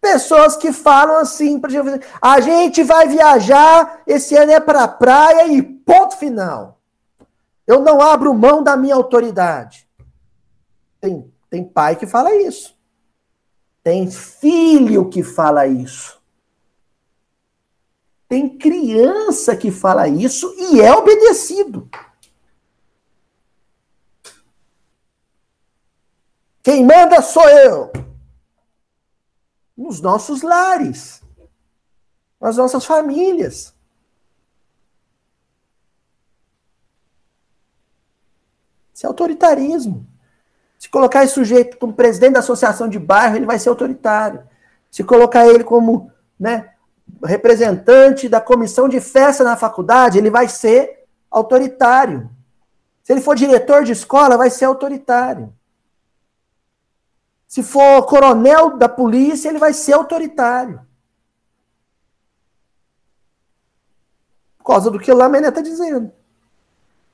[0.01, 1.61] Pessoas que falam assim,
[2.23, 6.79] a gente vai viajar, esse ano é para praia e ponto final.
[7.67, 9.89] Eu não abro mão da minha autoridade.
[11.01, 12.76] Tem, tem pai que fala isso.
[13.87, 16.21] Tem filho que fala isso.
[18.29, 21.89] Tem criança que fala isso e é obedecido.
[26.65, 27.93] Quem manda sou eu.
[29.77, 31.23] Nos nossos lares,
[32.41, 33.73] nas nossas famílias.
[38.93, 40.05] Isso é autoritarismo.
[40.87, 44.45] Se colocar esse sujeito como presidente da associação de bairro, ele vai ser autoritário.
[44.89, 46.75] Se colocar ele como né,
[47.25, 52.31] representante da comissão de festa na faculdade, ele vai ser autoritário.
[53.03, 55.53] Se ele for diretor de escola, vai ser autoritário.
[57.49, 60.81] Se for coronel da polícia, ele vai ser autoritário.
[64.59, 66.13] Por causa do que o Lamené está dizendo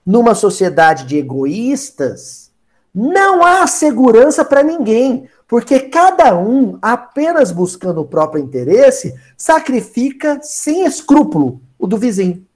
[0.05, 2.52] numa sociedade de egoístas,
[2.95, 10.85] não há segurança para ninguém, porque cada um, apenas buscando o próprio interesse, sacrifica sem
[10.85, 12.47] escrúpulo o do vizinho.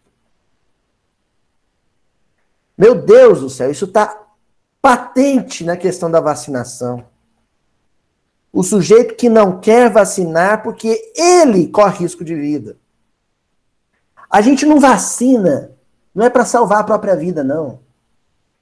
[2.76, 4.26] Meu Deus do céu, isso está
[4.80, 7.04] patente na questão da vacinação.
[8.52, 12.76] O sujeito que não quer vacinar porque ele corre risco de vida.
[14.30, 15.76] A gente não vacina
[16.16, 17.78] não é para salvar a própria vida, não.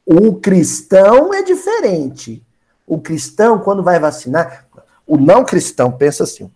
[0.06, 2.44] O cristão é diferente.
[2.86, 4.66] O cristão, quando vai vacinar,
[5.06, 6.50] o não cristão pensa assim: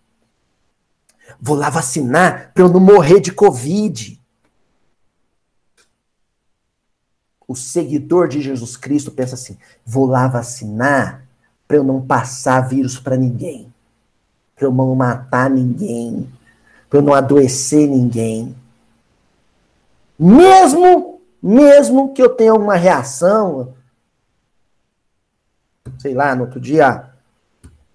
[1.40, 4.20] vou lá vacinar para eu não morrer de Covid.
[7.46, 11.26] O seguidor de Jesus Cristo pensa assim: vou lá vacinar
[11.66, 13.72] para eu não passar vírus para ninguém,
[14.54, 16.30] para eu não matar ninguém,
[16.88, 18.54] para eu não adoecer ninguém.
[20.18, 21.07] Mesmo,
[21.42, 23.74] mesmo que eu tenha alguma reação,
[25.98, 27.12] sei lá, no outro dia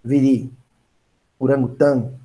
[0.04, 0.52] vire
[1.40, 2.20] orangotango.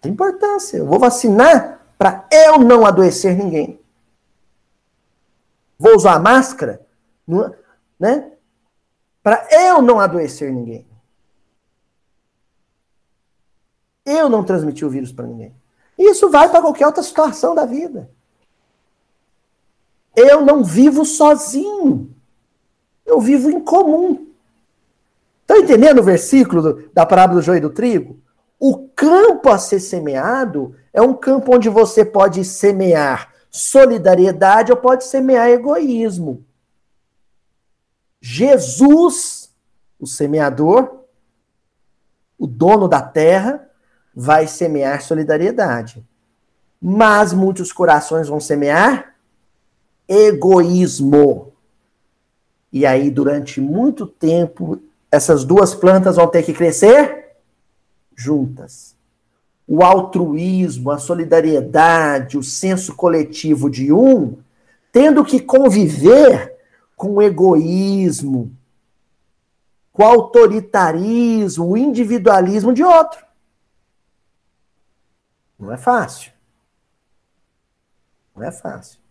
[0.00, 0.78] Tem importância.
[0.78, 3.80] Eu vou vacinar para eu não adoecer ninguém.
[5.78, 6.86] Vou usar máscara,
[7.98, 8.32] né?
[9.22, 10.86] Para eu não adoecer ninguém.
[14.04, 15.54] Eu não transmitir o vírus para ninguém.
[15.98, 18.10] Isso vai para qualquer outra situação da vida.
[20.16, 22.10] Eu não vivo sozinho.
[23.04, 24.26] Eu vivo em comum.
[25.42, 28.18] Estão entendendo o versículo da parábola do joio e do trigo?
[28.58, 35.04] O campo a ser semeado é um campo onde você pode semear solidariedade ou pode
[35.04, 36.44] semear egoísmo.
[38.20, 39.54] Jesus,
[40.00, 41.04] o semeador,
[42.38, 43.68] o dono da terra,
[44.14, 46.04] vai semear solidariedade.
[46.80, 49.15] Mas muitos corações vão semear
[50.08, 51.52] egoísmo.
[52.72, 54.80] E aí, durante muito tempo,
[55.10, 57.36] essas duas plantas vão ter que crescer
[58.14, 58.94] juntas.
[59.66, 64.38] O altruísmo, a solidariedade, o senso coletivo de um,
[64.92, 66.56] tendo que conviver
[66.94, 68.52] com o egoísmo,
[69.92, 73.24] com o autoritarismo, o individualismo de outro.
[75.58, 76.32] Não é fácil.
[78.34, 79.05] Não é fácil.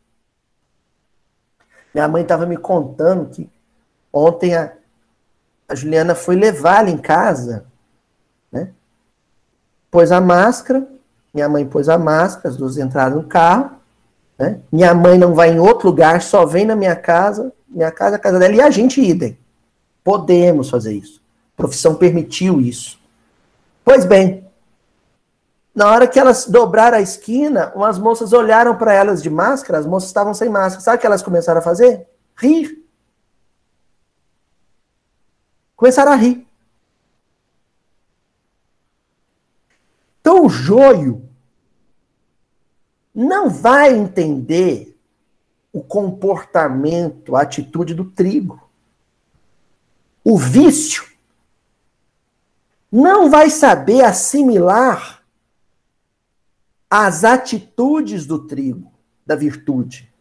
[1.95, 3.49] Minha mãe estava me contando que
[4.11, 4.73] ontem a,
[5.65, 7.67] A Juliana foi levá-la em casa,
[8.51, 8.71] né?
[9.89, 10.85] Pôs a máscara,
[11.33, 13.77] minha mãe pôs a máscara, as duas entraram no carro,
[14.37, 14.59] né?
[14.69, 18.19] Minha mãe não vai em outro lugar, só vem na minha casa, minha casa, a
[18.19, 19.37] casa dela, e a gente idem.
[20.03, 21.21] Podemos fazer isso.
[21.53, 22.99] A profissão permitiu isso.
[23.85, 24.44] Pois bem,
[25.75, 29.85] na hora que elas dobraram a esquina, umas moças olharam para elas de máscara, as
[29.85, 30.81] moças estavam sem máscara.
[30.81, 32.07] Sabe o que elas começaram a fazer?
[32.33, 32.81] Rir.
[35.75, 36.47] Começaram a rir.
[40.21, 41.29] Então o joio
[43.13, 44.97] não vai entender
[45.73, 48.69] o comportamento, a atitude do trigo.
[50.23, 51.05] O vício
[52.89, 55.24] não vai saber assimilar
[56.89, 58.91] as atitudes do trigo,
[59.25, 60.13] da virtude.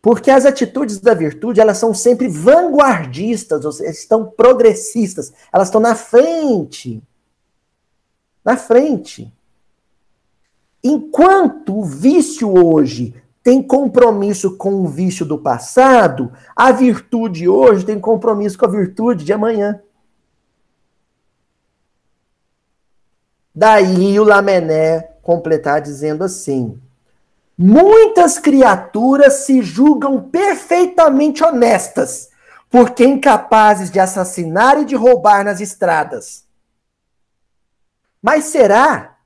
[0.00, 5.80] Porque as atitudes da virtude, elas são sempre vanguardistas, ou seja, estão progressistas, elas estão
[5.80, 7.00] na frente.
[8.44, 9.32] Na frente.
[10.82, 18.00] Enquanto o vício hoje tem compromisso com o vício do passado, a virtude hoje tem
[18.00, 19.80] compromisso com a virtude de amanhã.
[23.54, 26.78] Daí o Lamené completar dizendo assim:
[27.56, 32.30] Muitas criaturas se julgam perfeitamente honestas,
[32.68, 36.44] porque incapazes de assassinar e de roubar nas estradas.
[38.20, 39.16] Mas será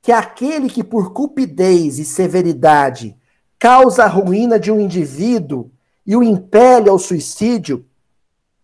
[0.00, 3.16] que aquele que por cupidez e severidade
[3.58, 5.70] causa a ruína de um indivíduo
[6.06, 7.86] e o impele ao suicídio,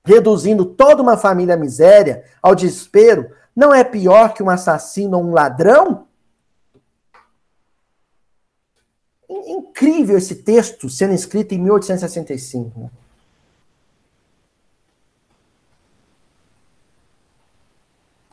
[0.04, 5.24] reduzindo toda uma família à miséria, ao desespero, não é pior que um assassino ou
[5.24, 6.06] um ladrão?
[9.80, 12.90] Incrível esse texto sendo escrito em 1865.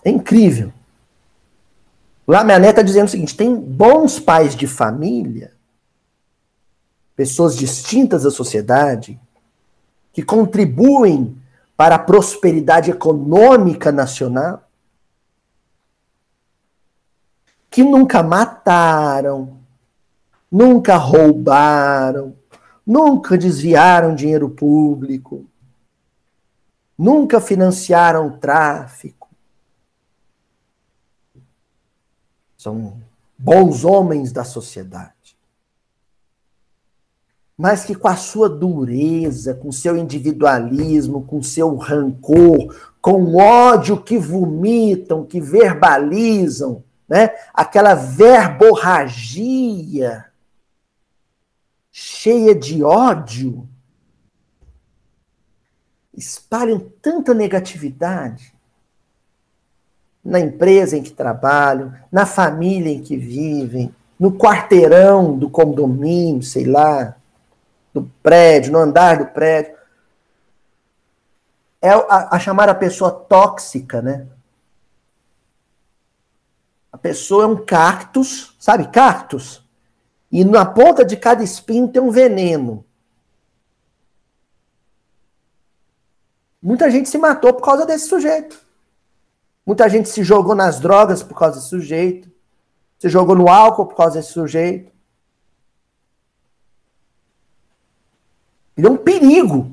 [0.03, 0.73] É incrível.
[2.27, 5.53] Lá minha neta está dizendo o seguinte: tem bons pais de família,
[7.15, 9.17] pessoas distintas da sociedade,
[10.11, 11.41] que contribuem
[11.77, 14.69] para a prosperidade econômica nacional,
[17.71, 19.56] que nunca mataram,
[20.51, 22.35] nunca roubaram,
[22.85, 25.45] nunca desviaram dinheiro público,
[26.97, 29.29] nunca financiaram tráfico.
[32.57, 32.97] São
[33.37, 35.13] bons homens da sociedade.
[37.55, 43.99] Mas que com a sua dureza, com seu individualismo, com seu rancor, com o ódio
[44.01, 47.31] que vomitam, que verbalizam, né?
[47.53, 50.27] aquela verborragia
[51.99, 53.67] cheia de ódio,
[56.13, 58.53] espalham tanta negatividade
[60.23, 66.65] na empresa em que trabalham, na família em que vivem, no quarteirão do condomínio, sei
[66.65, 67.15] lá,
[67.91, 69.75] do prédio, no andar do prédio.
[71.81, 74.27] É a, a chamar a pessoa tóxica, né?
[76.93, 79.66] A pessoa é um cactus, sabe cactus?
[80.31, 82.85] E na ponta de cada espinho tem um veneno.
[86.61, 88.59] Muita gente se matou por causa desse sujeito.
[89.65, 92.31] Muita gente se jogou nas drogas por causa desse sujeito.
[92.99, 94.91] Se jogou no álcool por causa desse sujeito.
[98.75, 99.71] Ele é um perigo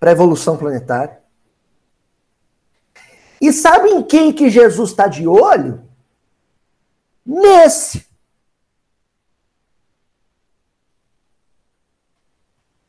[0.00, 1.20] para a evolução planetária.
[3.40, 5.82] E sabe em quem que Jesus está de olho?
[7.24, 8.06] Nesse.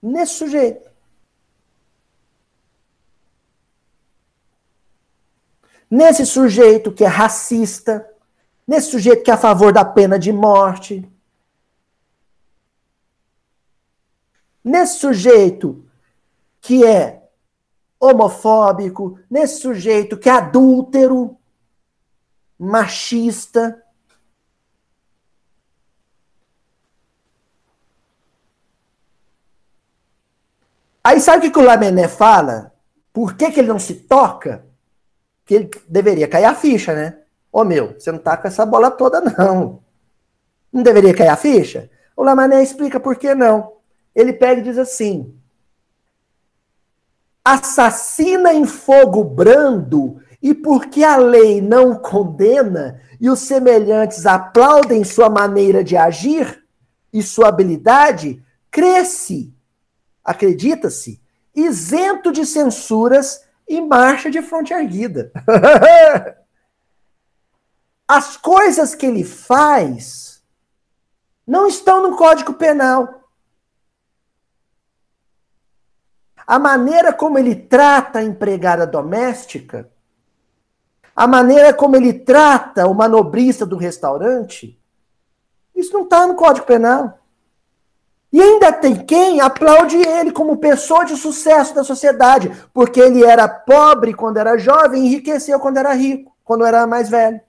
[0.04, 0.91] Nesse sujeito.
[5.89, 8.06] Nesse sujeito que é racista,
[8.68, 11.10] nesse sujeito que é a favor da pena de morte,
[14.64, 15.88] nesse sujeito
[16.60, 17.24] que é
[17.99, 21.38] homofóbico, nesse sujeito que é adúltero,
[22.58, 23.82] machista,
[31.04, 32.74] Aí sabe o que o Lamené fala?
[33.12, 34.66] Por que, que ele não se toca?
[35.45, 37.20] Que ele deveria cair a ficha, né?
[37.51, 39.84] Ô meu, você não tá com essa bola toda, não.
[40.72, 41.89] Não deveria cair a ficha?
[42.16, 43.74] O Lamané explica por que não.
[44.16, 45.36] Ele pega e diz assim:
[47.43, 55.30] assassina em fogo brando, e porque a lei não condena e os semelhantes aplaudem sua
[55.30, 56.64] maneira de agir
[57.12, 59.53] e sua habilidade, cresce
[60.24, 61.21] acredita-se,
[61.53, 65.32] isento de censuras e marcha de fronte erguida.
[68.07, 70.43] As coisas que ele faz
[71.45, 73.21] não estão no Código Penal.
[76.45, 79.89] A maneira como ele trata a empregada doméstica,
[81.15, 84.80] a maneira como ele trata o manobrista do restaurante,
[85.76, 87.22] isso não está no Código Penal.
[88.34, 93.48] E ainda tem quem aplaude ele como pessoa de sucesso da sociedade, porque ele era
[93.48, 97.40] pobre quando era jovem e enriqueceu quando era rico, quando era mais velho.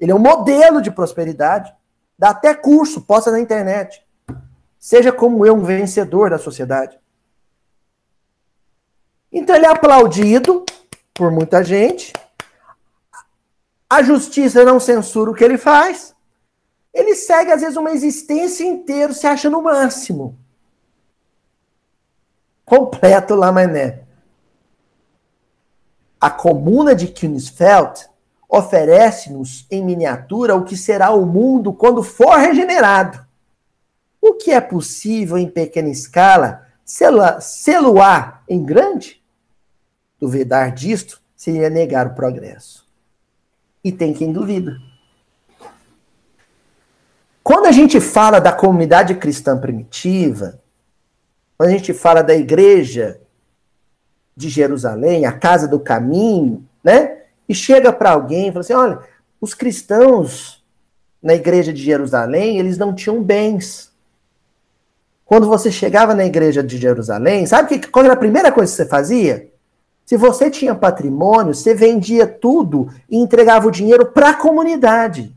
[0.00, 1.72] Ele é um modelo de prosperidade.
[2.18, 4.04] Dá até curso, posta na internet.
[4.80, 6.98] Seja como eu, um vencedor da sociedade.
[9.30, 10.66] Então ele é aplaudido
[11.14, 12.12] por muita gente.
[13.88, 16.16] A justiça não censura o que ele faz.
[16.92, 20.38] Ele segue, às vezes, uma existência inteira, se acha no máximo.
[22.64, 24.02] Completo lá, mané.
[26.20, 28.06] A comuna de Kunisfeld
[28.48, 33.26] oferece-nos em miniatura o que será o mundo quando for regenerado.
[34.20, 39.20] O que é possível em pequena escala, selo-á em grande?
[40.20, 42.86] Duvidar disto seria negar o progresso.
[43.82, 44.76] E tem quem duvida.
[47.42, 50.60] Quando a gente fala da comunidade cristã primitiva,
[51.58, 53.20] quando a gente fala da igreja
[54.36, 57.18] de Jerusalém, a casa do caminho, né?
[57.48, 59.00] E chega para alguém e fala assim: olha,
[59.40, 60.62] os cristãos
[61.22, 63.92] na igreja de Jerusalém, eles não tinham bens.
[65.24, 68.76] Quando você chegava na igreja de Jerusalém, sabe que, qual era a primeira coisa que
[68.76, 69.50] você fazia?
[70.04, 75.34] Se você tinha patrimônio, você vendia tudo e entregava o dinheiro para a comunidade.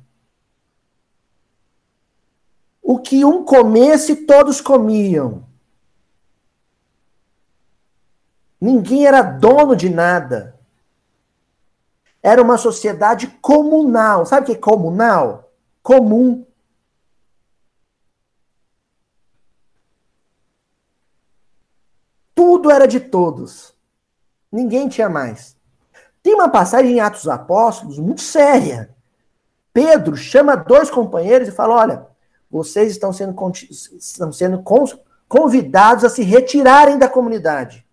[2.88, 5.44] O que um comesse, todos comiam.
[8.62, 10.56] Ninguém era dono de nada.
[12.22, 14.24] Era uma sociedade comunal.
[14.28, 15.52] Sabe o que é comunal?
[15.82, 16.46] Comum.
[22.36, 23.74] Tudo era de todos.
[24.52, 25.58] Ninguém tinha mais.
[26.22, 28.96] Tem uma passagem em Atos dos Apóstolos muito séria.
[29.74, 32.14] Pedro chama dois companheiros e fala: Olha,
[32.56, 33.36] vocês estão sendo,
[33.99, 34.64] estão sendo
[35.28, 37.86] convidados a se retirarem da comunidade.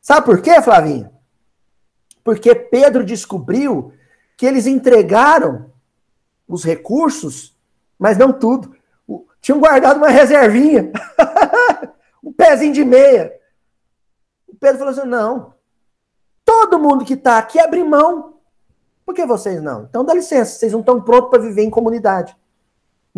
[0.00, 1.10] Sabe por quê, Flavinho?
[2.24, 3.92] Porque Pedro descobriu
[4.38, 5.70] que eles entregaram
[6.48, 7.54] os recursos,
[7.98, 8.74] mas não tudo.
[9.42, 10.90] Tinham guardado uma reservinha,
[12.24, 13.38] um pezinho de meia.
[14.58, 15.52] Pedro falou assim: não.
[16.42, 18.38] Todo mundo que está aqui abre mão.
[19.04, 19.82] Por que vocês não?
[19.82, 22.34] Então dá licença, vocês não estão prontos para viver em comunidade.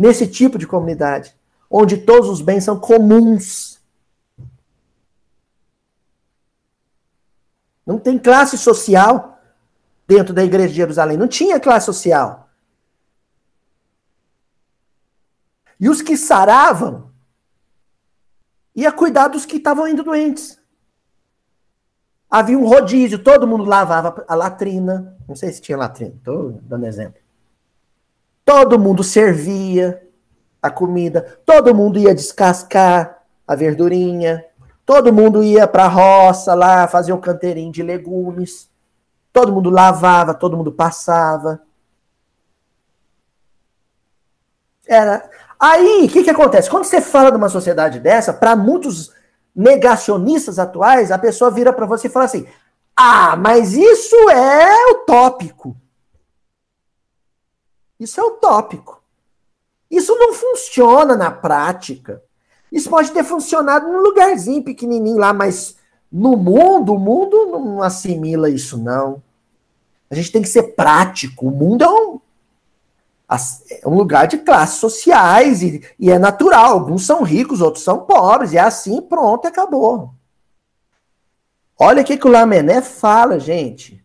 [0.01, 1.31] Nesse tipo de comunidade,
[1.69, 3.79] onde todos os bens são comuns.
[7.85, 9.39] Não tem classe social
[10.07, 11.17] dentro da igreja de Jerusalém.
[11.17, 12.49] Não tinha classe social.
[15.79, 17.11] E os que saravam
[18.75, 20.59] ia cuidar dos que estavam indo doentes.
[22.27, 25.15] Havia um rodízio, todo mundo lavava a latrina.
[25.27, 27.20] Não sei se tinha latrina, estou dando exemplo.
[28.45, 30.01] Todo mundo servia
[30.61, 34.45] a comida, todo mundo ia descascar a verdurinha,
[34.85, 38.69] todo mundo ia para a roça lá fazer um canteirinho de legumes.
[39.33, 41.61] Todo mundo lavava, todo mundo passava.
[44.85, 45.29] Era.
[45.59, 46.69] Aí, o que, que acontece?
[46.69, 49.13] Quando você fala de uma sociedade dessa, para muitos
[49.55, 52.45] negacionistas atuais, a pessoa vira para você e fala assim:
[52.95, 55.75] ah, mas isso é utópico.
[58.01, 58.99] Isso é utópico.
[59.89, 62.23] Isso não funciona na prática.
[62.71, 65.75] Isso pode ter funcionado num lugarzinho pequenininho lá, mas
[66.11, 69.21] no mundo, o mundo não assimila isso, não.
[70.09, 71.47] A gente tem que ser prático.
[71.47, 72.19] O mundo é um,
[73.69, 76.71] é um lugar de classes sociais e, e, é natural.
[76.71, 80.11] Alguns são ricos, outros são pobres, e é assim, pronto, acabou.
[81.77, 84.00] Olha o que, que o Lamené fala, gente.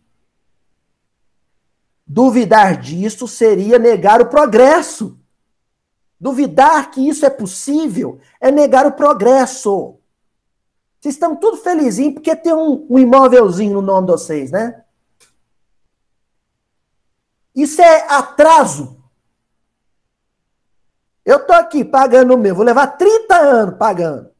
[2.07, 5.19] Duvidar disso seria negar o progresso.
[6.19, 9.99] Duvidar que isso é possível é negar o progresso.
[10.99, 14.83] Vocês estão tudo felizinhos porque tem um, um imóvelzinho no nome de vocês, né?
[17.53, 18.97] Isso é atraso
[21.27, 24.31] eu tô aqui pagando o meu, vou levar 30 anos pagando.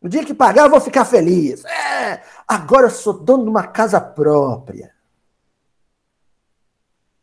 [0.00, 1.64] No dia que pagar, eu vou ficar feliz.
[1.64, 4.91] É, agora eu sou dono de uma casa própria.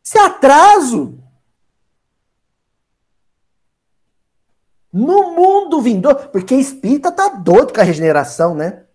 [0.10, 1.24] Isso é atraso.
[4.92, 8.86] No mundo vindouro, porque espírita tá doido com a regeneração, né?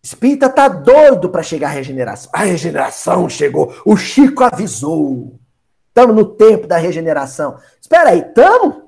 [0.00, 2.30] Espírita tá doido para chegar a regeneração.
[2.32, 3.74] A regeneração chegou.
[3.84, 5.40] O Chico avisou.
[5.88, 7.58] Estamos no tempo da regeneração.
[7.80, 8.84] Espera aí, estamos?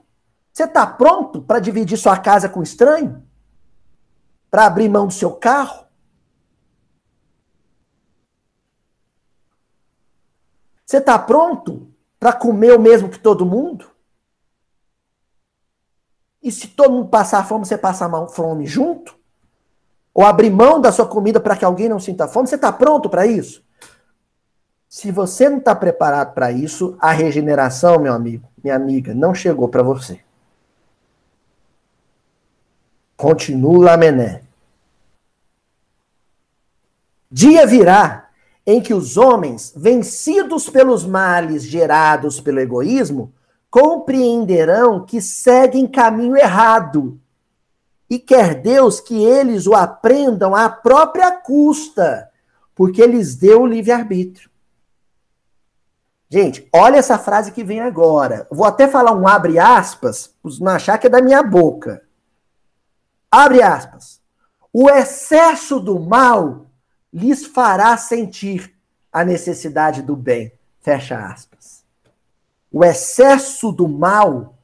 [0.53, 3.21] Você está pronto para dividir sua casa com estranho?
[4.49, 5.90] Para abrir mão do seu carro?
[10.91, 11.87] Você está pronto
[12.19, 13.89] para comer o mesmo que todo mundo?
[16.43, 19.17] E se todo mundo passar fome, você passar fome junto?
[20.13, 22.49] Ou abrir mão da sua comida para que alguém não sinta fome?
[22.49, 23.65] Você está pronto para isso?
[24.89, 29.69] Se você não está preparado para isso, a regeneração, meu amigo, minha amiga, não chegou
[29.69, 30.25] para você.
[33.17, 34.43] Continua Lamené.
[37.31, 38.30] Dia virá
[38.71, 43.33] em que os homens, vencidos pelos males gerados pelo egoísmo,
[43.69, 47.21] compreenderão que seguem caminho errado
[48.09, 52.31] e quer Deus que eles o aprendam à própria custa,
[52.75, 54.49] porque eles deu o livre-arbítrio.
[56.29, 58.47] Gente, olha essa frase que vem agora.
[58.51, 62.03] Vou até falar um abre aspas, não achar que é da minha boca.
[63.29, 64.21] Abre aspas.
[64.73, 66.70] O excesso do mal
[67.13, 68.75] lhes fará sentir
[69.13, 70.53] a necessidade do bem.
[70.81, 71.85] Fecha aspas.
[72.73, 74.57] O excesso do mal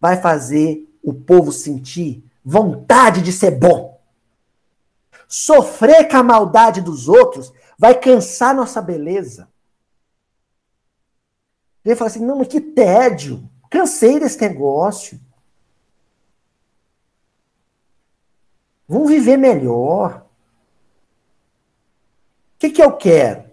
[0.00, 4.00] vai fazer o povo sentir vontade de ser bom.
[5.28, 9.48] Sofrer com a maldade dos outros vai cansar nossa beleza.
[11.84, 13.48] Ele fala assim: não, mas que tédio.
[13.70, 15.20] Cansei desse negócio.
[18.88, 20.27] Vamos viver melhor.
[22.58, 23.44] O que, que eu quero?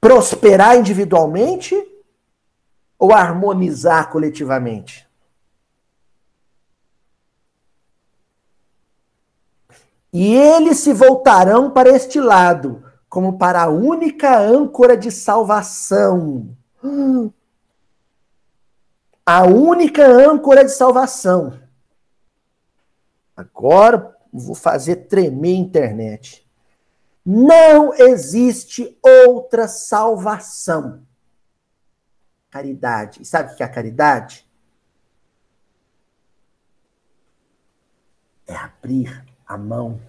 [0.00, 1.76] Prosperar individualmente
[2.98, 5.08] ou harmonizar coletivamente?
[10.12, 16.56] E eles se voltarão para este lado, como para a única âncora de salvação.
[19.24, 21.56] A única âncora de salvação.
[23.36, 26.39] Agora vou fazer tremer a internet.
[27.32, 31.06] Não existe outra salvação.
[32.50, 33.22] Caridade.
[33.22, 34.44] E sabe o que é a caridade?
[38.48, 40.00] É abrir a mão.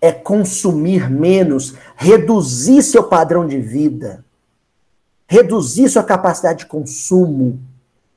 [0.00, 4.24] É consumir menos, reduzir seu padrão de vida,
[5.28, 7.62] reduzir sua capacidade de consumo,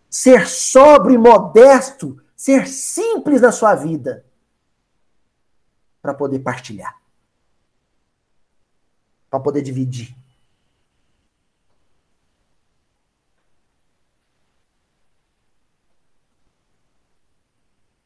[0.10, 4.26] ser sóbrio e modesto, ser simples na sua vida,
[6.06, 6.96] para poder partilhar,
[9.28, 10.16] para poder dividir.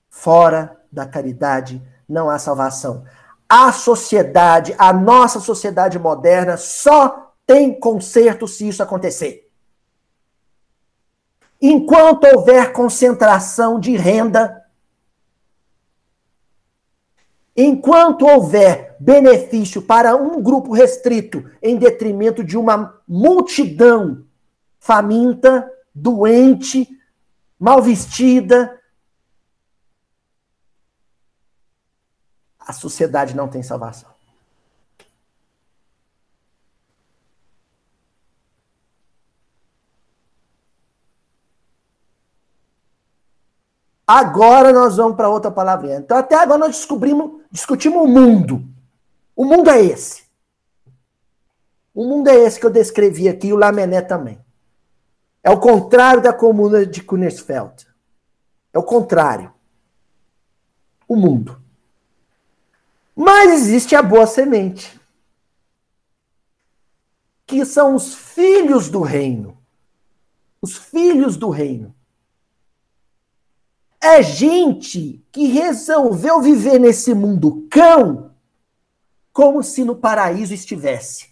[0.10, 3.06] Fora da caridade não há salvação.
[3.50, 9.52] A sociedade, a nossa sociedade moderna, só tem conserto se isso acontecer.
[11.62, 14.59] Enquanto houver concentração de renda,
[17.62, 24.26] enquanto houver benefício para um grupo restrito em detrimento de uma multidão
[24.80, 26.88] faminta, doente,
[27.60, 28.80] mal vestida,
[32.58, 34.19] a sociedade não tem salvação.
[44.12, 45.98] Agora nós vamos para outra palavrinha.
[45.98, 48.68] Então, até agora nós descobrimos, discutimos o mundo.
[49.36, 50.24] O mundo é esse.
[51.94, 54.44] O mundo é esse que eu descrevi aqui, o Lamené também.
[55.44, 57.86] É o contrário da comuna de Kunersfeld.
[58.74, 59.54] É o contrário.
[61.08, 61.62] O mundo.
[63.16, 65.00] Mas existe a boa semente,
[67.46, 69.56] que são os filhos do reino.
[70.60, 71.94] Os filhos do reino.
[74.02, 78.34] É gente que resolveu viver nesse mundo cão
[79.34, 81.30] como se no paraíso estivesse.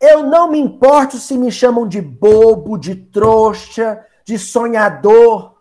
[0.00, 5.54] Eu não me importo se me chamam de bobo, de trouxa, de sonhador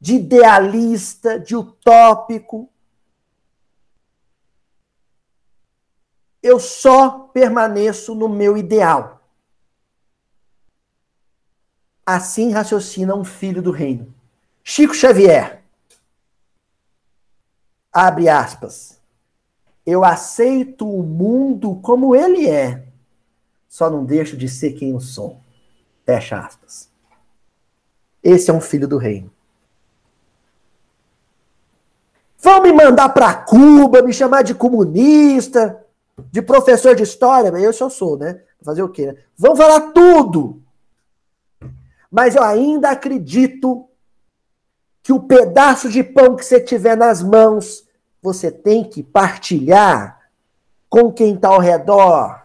[0.00, 2.70] de idealista, de utópico.
[6.42, 9.25] Eu só permaneço no meu ideal.
[12.06, 14.14] Assim raciocina um filho do reino.
[14.62, 15.60] Chico Xavier.
[17.92, 19.00] Abre aspas.
[19.84, 22.84] Eu aceito o mundo como ele é,
[23.68, 25.40] só não deixo de ser quem eu sou.
[26.04, 26.88] Fecha aspas.
[28.22, 29.30] Esse é um filho do reino.
[32.38, 35.84] Vão me mandar para Cuba, me chamar de comunista,
[36.30, 38.40] de professor de história, eu só sou, né?
[38.62, 39.06] Fazer o quê?
[39.06, 39.16] Né?
[39.36, 40.62] Vão falar tudo.
[42.16, 43.90] Mas eu ainda acredito
[45.02, 47.86] que o pedaço de pão que você tiver nas mãos,
[48.22, 50.18] você tem que partilhar
[50.88, 52.40] com quem está ao redor.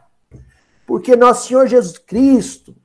[0.85, 2.75] Porque nosso Senhor Jesus Cristo,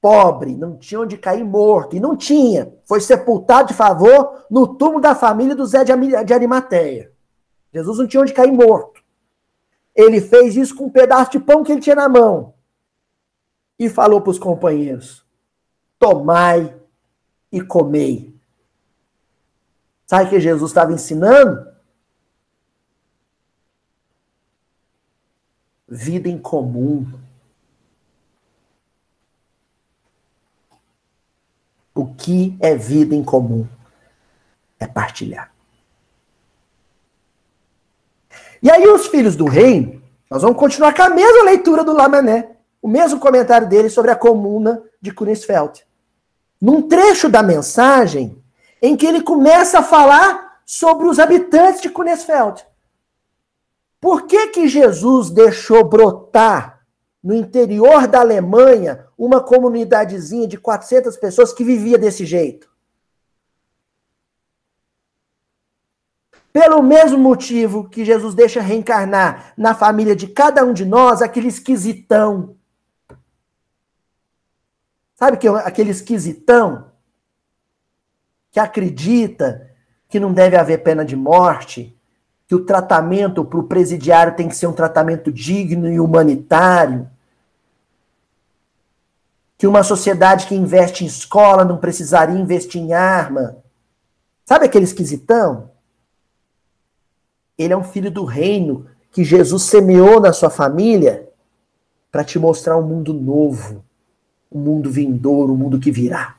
[0.00, 1.94] pobre, não tinha onde cair morto.
[1.94, 2.72] E não tinha.
[2.86, 7.12] Foi sepultado de favor no túmulo da família do Zé de Arimateia.
[7.70, 9.02] Jesus não tinha onde cair morto.
[9.94, 12.54] Ele fez isso com um pedaço de pão que ele tinha na mão.
[13.78, 15.22] E falou para os companheiros:
[16.02, 16.74] Tomai
[17.52, 18.34] e comei.
[20.04, 21.64] Sabe o que Jesus estava ensinando?
[25.86, 27.06] Vida em comum.
[31.94, 33.68] O que é vida em comum?
[34.80, 35.54] É partilhar.
[38.60, 42.56] E aí os filhos do reino, nós vamos continuar com a mesma leitura do Lamané,
[42.82, 45.86] o mesmo comentário dele sobre a comuna de Kunisfeld.
[46.62, 48.40] Num trecho da mensagem
[48.80, 52.64] em que ele começa a falar sobre os habitantes de Kunisfeld.
[54.00, 56.86] Por que que Jesus deixou brotar
[57.22, 62.70] no interior da Alemanha uma comunidadezinha de 400 pessoas que vivia desse jeito?
[66.52, 71.48] Pelo mesmo motivo que Jesus deixa reencarnar na família de cada um de nós aquele
[71.48, 72.56] esquisitão.
[75.22, 76.86] Sabe que aquele esquisitão
[78.50, 79.70] que acredita
[80.08, 81.96] que não deve haver pena de morte,
[82.44, 87.08] que o tratamento para o presidiário tem que ser um tratamento digno e humanitário,
[89.56, 93.58] que uma sociedade que investe em escola não precisaria investir em arma.
[94.44, 95.70] Sabe aquele esquisitão?
[97.56, 101.30] Ele é um filho do reino que Jesus semeou na sua família
[102.10, 103.84] para te mostrar um mundo novo,
[104.52, 106.36] um mundo vindouro, um mundo que virá.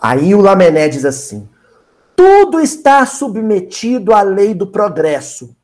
[0.00, 1.48] Aí o Lamené diz assim:
[2.16, 5.56] tudo está submetido à lei do progresso.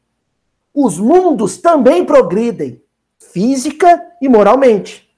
[0.75, 2.83] Os mundos também progridem,
[3.19, 5.09] física e moralmente.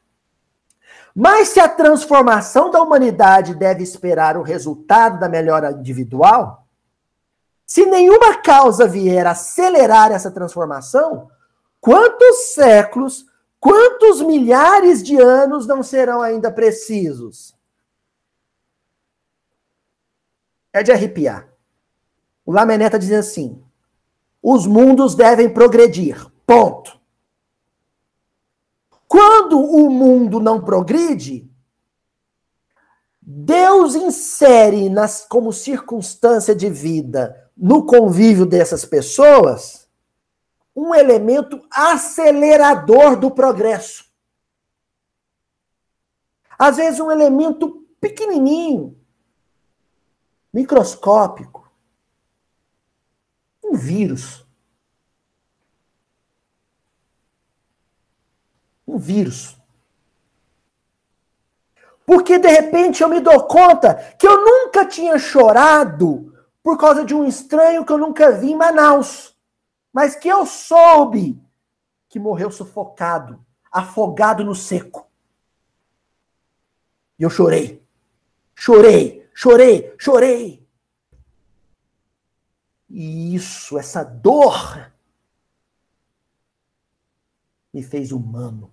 [1.15, 6.62] Mas se a transformação da humanidade deve esperar o resultado da melhora individual,
[7.67, 11.31] se nenhuma causa vier acelerar essa transformação,
[11.81, 13.27] quantos séculos,
[13.59, 17.55] quantos milhares de anos não serão ainda precisos?
[20.73, 21.49] É de arrepiar.
[22.45, 23.63] O Lamené está dizendo assim:
[24.43, 26.27] os mundos devem progredir.
[26.47, 27.01] Ponto.
[29.07, 31.51] Quando o mundo não progride,
[33.21, 39.89] Deus insere nas, como circunstância de vida no convívio dessas pessoas
[40.75, 44.11] um elemento acelerador do progresso.
[46.59, 48.99] Às vezes, um elemento pequenininho,
[50.53, 51.71] microscópico,
[53.63, 54.43] um vírus.
[58.93, 59.57] um vírus.
[62.05, 66.32] Porque de repente eu me dou conta que eu nunca tinha chorado
[66.63, 69.37] por causa de um estranho que eu nunca vi em Manaus,
[69.93, 71.43] mas que eu soube
[72.09, 75.11] que morreu sufocado, afogado no seco.
[77.19, 77.83] E eu chorei.
[78.55, 80.69] Chorei, chorei, chorei.
[82.89, 84.93] E isso, essa dor,
[87.73, 88.71] me fez humano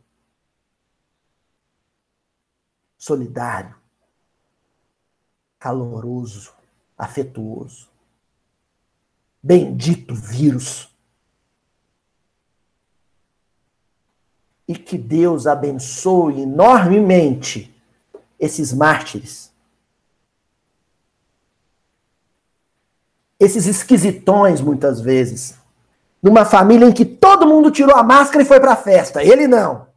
[2.97, 3.75] solidário,
[5.57, 6.53] caloroso,
[6.99, 7.87] afetuoso.
[9.41, 10.93] Bendito vírus.
[14.67, 17.73] E que Deus abençoe enormemente
[18.37, 19.49] esses mártires.
[23.39, 25.57] Esses esquisitões, muitas vezes.
[26.21, 29.23] Numa família em que todo mundo tirou a máscara e foi para a festa.
[29.23, 29.87] Ele não.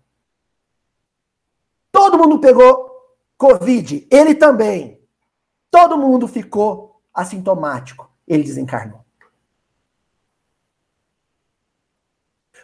[1.91, 2.91] Todo mundo pegou
[3.37, 5.01] Covid, ele também.
[5.69, 8.11] Todo mundo ficou assintomático.
[8.27, 9.05] Ele desencarnou.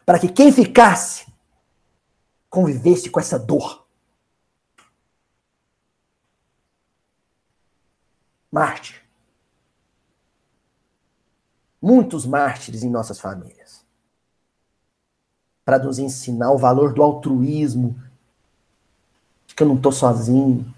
[0.05, 1.26] Para que quem ficasse
[2.49, 3.86] convivesse com essa dor.
[8.51, 9.05] Mártir.
[11.80, 13.84] Muitos mártires em nossas famílias.
[15.64, 18.03] Para nos ensinar o valor do altruísmo,
[19.59, 20.72] que eu não estou sozinho,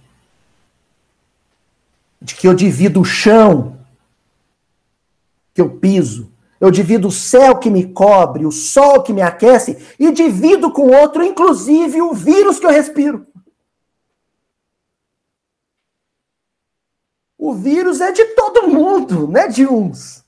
[2.20, 3.78] de que eu divido o chão
[5.54, 9.78] que eu piso, eu divido o céu que me cobre, o sol que me aquece,
[9.98, 13.26] e divido com outro, inclusive, o vírus que eu respiro.
[17.38, 20.22] O vírus é de todo mundo, não é de uns.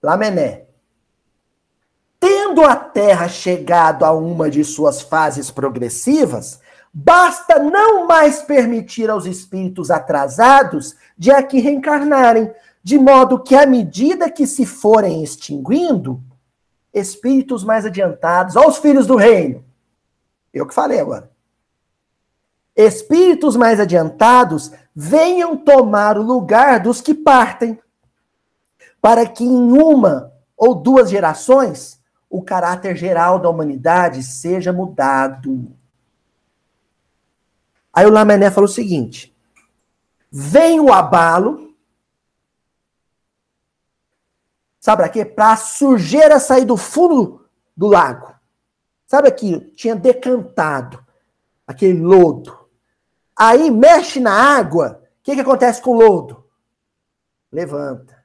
[0.00, 0.65] Lamené.
[2.46, 6.60] Tendo a Terra chegado a uma de suas fases progressivas,
[6.94, 12.48] basta não mais permitir aos espíritos atrasados de aqui reencarnarem,
[12.84, 16.22] de modo que, à medida que se forem extinguindo,
[16.94, 19.64] espíritos mais adiantados, aos filhos do reino,
[20.54, 21.28] eu que falei agora,
[22.76, 27.76] espíritos mais adiantados venham tomar o lugar dos que partem,
[29.02, 31.95] para que em uma ou duas gerações
[32.28, 35.76] o caráter geral da humanidade seja mudado.
[37.92, 39.34] Aí o Lamené falou o seguinte:
[40.30, 41.74] vem o abalo,
[44.80, 45.24] sabe para quê?
[45.24, 47.46] Para a sujeira sair do fundo
[47.76, 48.34] do lago.
[49.06, 51.04] Sabe aqui, tinha decantado
[51.66, 52.66] aquele lodo.
[53.36, 56.44] Aí mexe na água, o que, que acontece com o lodo?
[57.52, 58.15] Levanta.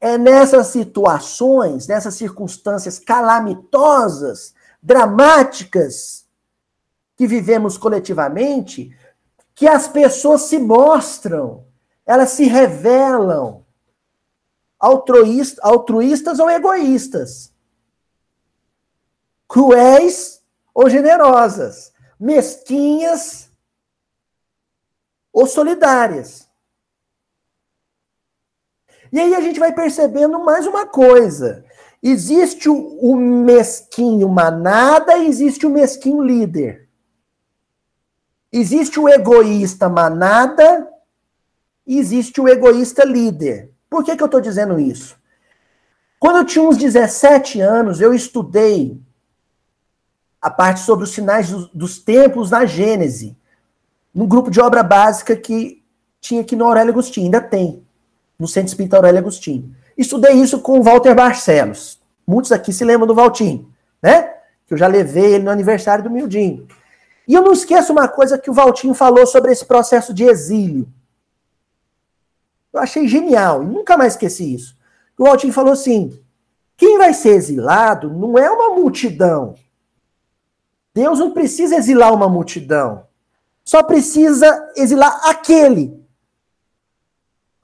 [0.00, 6.26] É nessas situações, nessas circunstâncias calamitosas, dramáticas,
[7.16, 8.96] que vivemos coletivamente,
[9.52, 11.66] que as pessoas se mostram,
[12.06, 13.66] elas se revelam.
[14.78, 17.52] Altruístas, altruístas ou egoístas,
[19.48, 20.40] cruéis
[20.72, 23.50] ou generosas, mesquinhas
[25.32, 26.47] ou solidárias.
[29.12, 31.64] E aí a gente vai percebendo mais uma coisa.
[32.02, 36.88] Existe o, mesquinho manada e existe o mesquinho líder.
[38.52, 40.88] Existe o egoísta manada
[41.86, 43.72] e existe o egoísta líder.
[43.90, 45.16] Por que, que eu estou dizendo isso?
[46.20, 49.00] Quando eu tinha uns 17 anos, eu estudei
[50.40, 53.36] a parte sobre os sinais dos, dos tempos na Gênese,
[54.14, 55.82] num grupo de obra básica que
[56.20, 57.86] tinha aqui no Aurélio Agostinho, ainda tem
[58.38, 59.74] no Centro Espírita Aurélio Agostinho.
[59.96, 62.00] Estudei isso com o Walter Barcelos.
[62.26, 63.68] Muitos aqui se lembram do Valtinho,
[64.00, 64.34] né?
[64.66, 66.68] Que eu já levei ele no aniversário do Mildinho.
[67.26, 70.88] E eu não esqueço uma coisa que o Valtinho falou sobre esse processo de exílio.
[72.72, 74.76] Eu achei genial, e nunca mais esqueci isso.
[75.18, 76.16] O Valtinho falou assim:
[76.76, 79.56] quem vai ser exilado não é uma multidão.
[80.94, 83.04] Deus não precisa exilar uma multidão.
[83.64, 85.97] Só precisa exilar aquele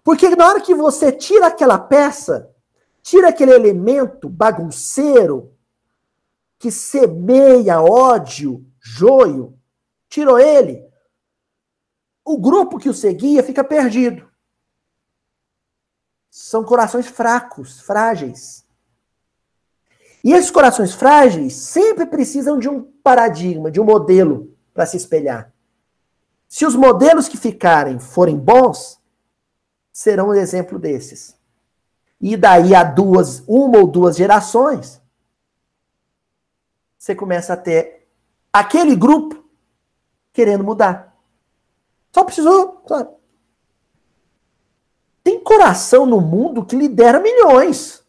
[0.04, 2.54] porque na hora que você tira aquela peça,
[3.02, 5.56] tira aquele elemento bagunceiro
[6.58, 9.58] que semeia ódio, joio,
[10.08, 10.86] tirou ele,
[12.22, 14.30] o grupo que o seguia fica perdido.
[16.30, 18.64] São corações fracos, frágeis.
[20.22, 25.52] E esses corações frágeis sempre precisam de um paradigma, de um modelo para se espelhar.
[26.48, 29.00] Se os modelos que ficarem forem bons,
[29.94, 31.36] serão um exemplo desses.
[32.20, 35.00] E daí a duas, uma ou duas gerações,
[36.98, 38.08] você começa a ter
[38.52, 39.44] aquele grupo
[40.32, 41.16] querendo mudar.
[42.10, 42.82] Só precisou.
[42.88, 43.10] Sabe?
[45.22, 48.04] Tem coração no mundo que lidera milhões.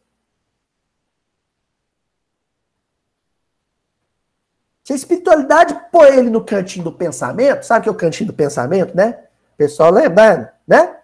[4.84, 8.28] Se a espiritualidade põe ele no cantinho do pensamento, sabe o que é o cantinho
[8.28, 9.28] do pensamento, né?
[9.54, 10.95] O pessoal lembrando, né?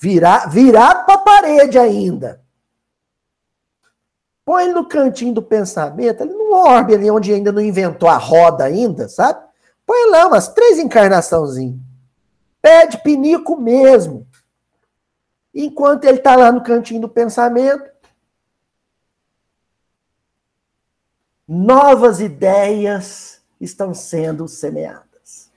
[0.00, 2.42] Virar, virar para a parede ainda.
[4.44, 8.16] Põe ele no cantinho do pensamento, ali no orbe ali onde ainda não inventou a
[8.16, 9.42] roda ainda, sabe?
[9.86, 11.80] Põe lá umas três encarnaçãozinhas.
[12.60, 14.26] Pede pinico mesmo.
[15.54, 17.90] Enquanto ele está lá no cantinho do pensamento,
[21.46, 25.50] novas ideias estão sendo semeadas.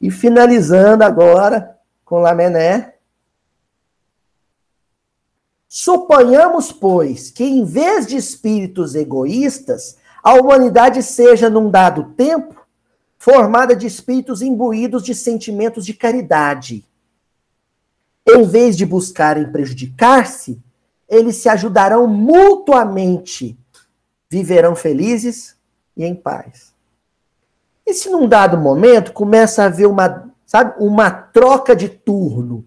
[0.00, 2.91] E finalizando agora com Lamené,
[5.74, 12.66] Suponhamos, pois, que em vez de espíritos egoístas, a humanidade seja, num dado tempo,
[13.16, 16.84] formada de espíritos imbuídos de sentimentos de caridade.
[18.28, 20.60] Em vez de buscarem prejudicar-se,
[21.08, 23.58] eles se ajudarão mutuamente,
[24.28, 25.56] viverão felizes
[25.96, 26.74] e em paz.
[27.86, 32.62] E se num dado momento começa a haver uma, sabe, uma troca de turno,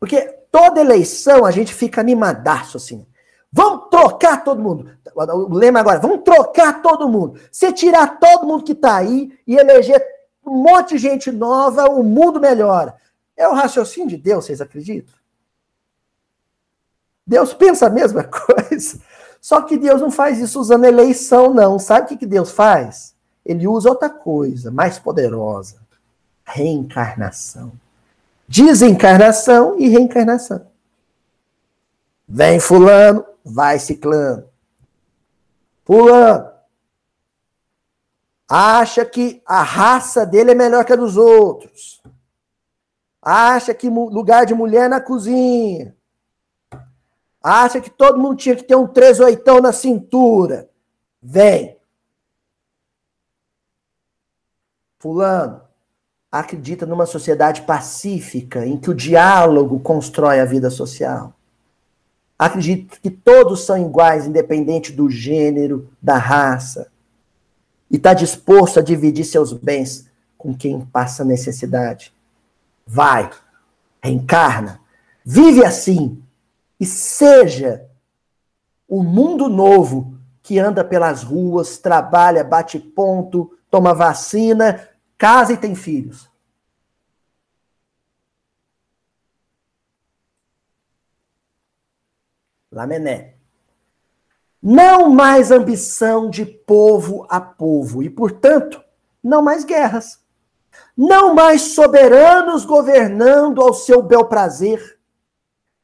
[0.00, 3.06] Porque toda eleição a gente fica animadaço, assim.
[3.52, 4.90] Vamos trocar todo mundo.
[5.14, 7.38] O lema agora, vamos trocar todo mundo.
[7.52, 10.02] Você tirar todo mundo que está aí e eleger
[10.46, 12.96] um monte de gente nova, o mundo melhora.
[13.36, 15.14] É o raciocínio de Deus, vocês acreditam?
[17.26, 19.00] Deus pensa a mesma coisa.
[19.40, 21.78] Só que Deus não faz isso usando eleição, não.
[21.78, 23.14] Sabe o que Deus faz?
[23.44, 25.76] Ele usa outra coisa, mais poderosa:
[26.44, 27.72] reencarnação.
[28.50, 30.68] Desencarnação e reencarnação.
[32.26, 34.44] Vem Fulano, vai Ciclano.
[35.84, 36.50] Fulano.
[38.48, 42.02] Acha que a raça dele é melhor que a dos outros.
[43.22, 45.96] Acha que lugar de mulher na cozinha.
[47.40, 50.68] Acha que todo mundo tinha que ter um 38 na cintura.
[51.22, 51.78] Vem.
[54.98, 55.69] Fulano,
[56.30, 61.34] acredita numa sociedade pacífica em que o diálogo constrói a vida social.
[62.38, 66.90] Acredita que todos são iguais, independente do gênero, da raça.
[67.90, 70.08] E está disposto a dividir seus bens
[70.38, 72.14] com quem passa necessidade.
[72.86, 73.30] Vai,
[74.02, 74.80] reencarna,
[75.24, 76.22] vive assim
[76.78, 77.84] e seja
[78.88, 84.88] o mundo novo que anda pelas ruas, trabalha, bate ponto, toma vacina,
[85.20, 86.30] casa e tem filhos.
[92.72, 93.34] Lamené.
[94.62, 98.82] Não mais ambição de povo a povo e, portanto,
[99.22, 100.24] não mais guerras.
[100.96, 104.98] Não mais soberanos governando ao seu bel prazer.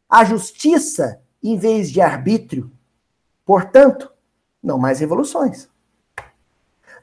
[0.09, 2.73] A justiça em vez de arbítrio.
[3.45, 4.11] Portanto,
[4.63, 5.69] não mais revoluções.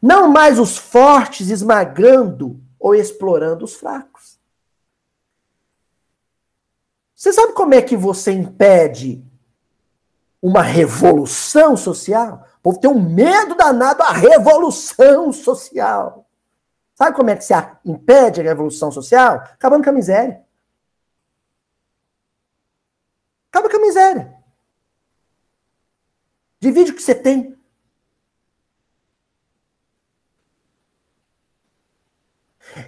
[0.04, 4.38] Não mais os fortes esmagando ou explorando os fracos.
[7.16, 9.26] Você sabe como é que você impede
[10.42, 12.46] uma revolução social?
[12.58, 16.28] O povo tem um medo danado da revolução social.
[16.96, 17.54] Sabe como é que se
[17.86, 19.36] impede a revolução social?
[19.38, 20.44] Acabando com a miséria.
[23.50, 24.36] Acaba com a miséria.
[26.60, 27.53] Divide o que você tem.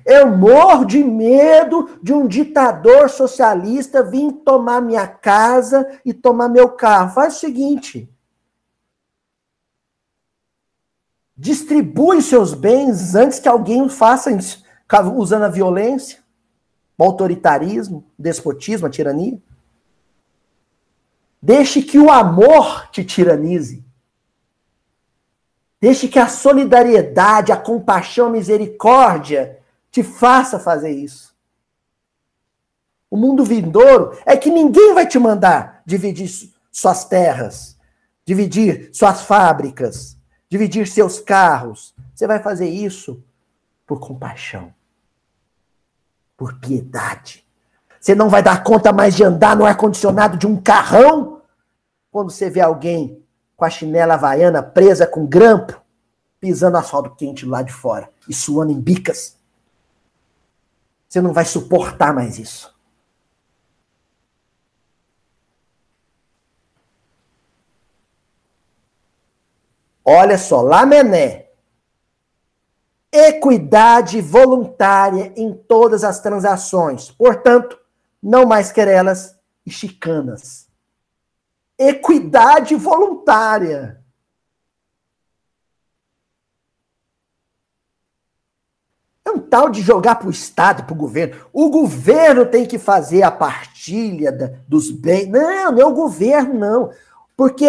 [0.05, 6.69] Eu morro de medo de um ditador socialista vir tomar minha casa e tomar meu
[6.69, 7.13] carro.
[7.13, 8.09] Faz o seguinte:
[11.35, 14.35] distribui seus bens antes que alguém o faça
[15.15, 16.19] usando a violência,
[16.97, 19.37] o autoritarismo, o despotismo, a tirania.
[21.41, 23.85] Deixe que o amor te tiranize.
[25.79, 29.59] Deixe que a solidariedade, a compaixão, a misericórdia
[29.95, 31.33] te faça fazer isso.
[33.09, 36.29] O mundo vindouro é que ninguém vai te mandar dividir
[36.69, 37.77] suas terras,
[38.25, 40.17] dividir suas fábricas,
[40.49, 41.95] dividir seus carros.
[42.13, 43.23] Você vai fazer isso
[43.87, 44.73] por compaixão,
[46.35, 47.47] por piedade.
[47.97, 51.41] Você não vai dar conta mais de andar no ar-condicionado de um carrão
[52.11, 53.23] quando você vê alguém
[53.55, 55.81] com a chinela havaiana presa com grampo,
[56.37, 59.37] pisando asfalto quente lá de fora e suando em bicas.
[61.07, 62.75] Você não vai suportar mais isso.
[70.03, 71.49] Olha só, Lamené.
[73.11, 77.09] Equidade voluntária em todas as transações.
[77.09, 77.79] Portanto,
[78.21, 80.67] não mais querelas e chicanas.
[81.77, 84.04] Equidade voluntária.
[89.35, 91.45] Um tal de jogar para o Estado, para o governo.
[91.51, 95.27] O governo tem que fazer a partilha da, dos bens.
[95.27, 96.91] Não, não é o governo, não.
[97.35, 97.67] Porque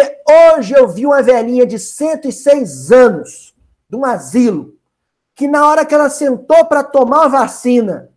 [0.55, 3.55] hoje eu vi uma velhinha de 106 anos,
[3.89, 4.75] de um asilo,
[5.35, 8.09] que na hora que ela sentou para tomar a vacina,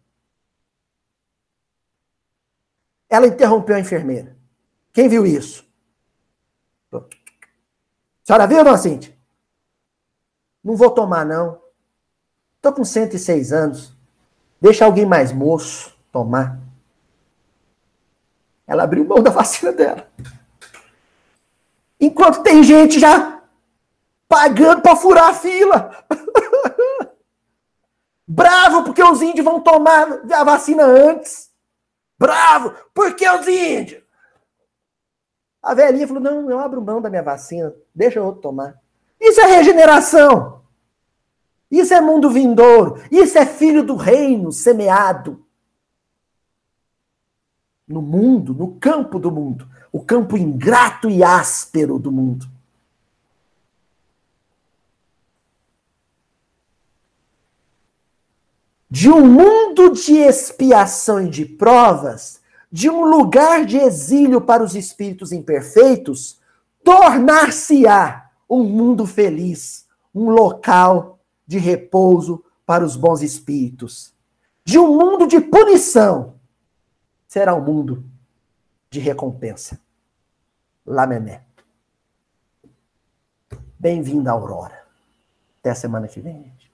[3.09, 4.37] ela interrompeu a enfermeira.
[4.93, 5.69] Quem viu isso?
[6.93, 7.01] A
[8.23, 9.15] senhora viu, dona Cintia?
[10.63, 11.61] Não vou tomar, não.
[12.61, 13.97] Estou com 106 anos.
[14.61, 16.61] Deixa alguém mais moço tomar.
[18.67, 20.07] Ela abriu mão da vacina dela.
[21.99, 23.41] Enquanto tem gente já
[24.29, 26.05] pagando para furar a fila.
[28.29, 31.51] Bravo porque os índios vão tomar a vacina antes.
[32.19, 34.03] Bravo porque os índios.
[35.63, 38.79] A velhinha falou: não, eu abro mão da minha vacina, deixa eu tomar.
[39.19, 40.60] Isso é regeneração.
[41.71, 43.01] Isso é mundo vindouro.
[43.11, 45.45] Isso é filho do reino semeado.
[47.91, 52.47] no mundo, no campo do mundo, o campo ingrato e áspero do mundo.
[58.89, 62.41] De um mundo de expiação e de provas,
[62.71, 66.41] de um lugar de exílio para os espíritos imperfeitos,
[66.85, 71.20] tornar-se-á um mundo feliz, um local
[71.51, 74.15] de repouso para os bons espíritos.
[74.65, 76.37] De um mundo de punição,
[77.27, 78.05] será um mundo
[78.89, 79.81] de recompensa.
[80.87, 81.43] Lamené.
[83.77, 84.81] Bem-vinda, Aurora.
[85.59, 86.73] Até a semana que vem, gente.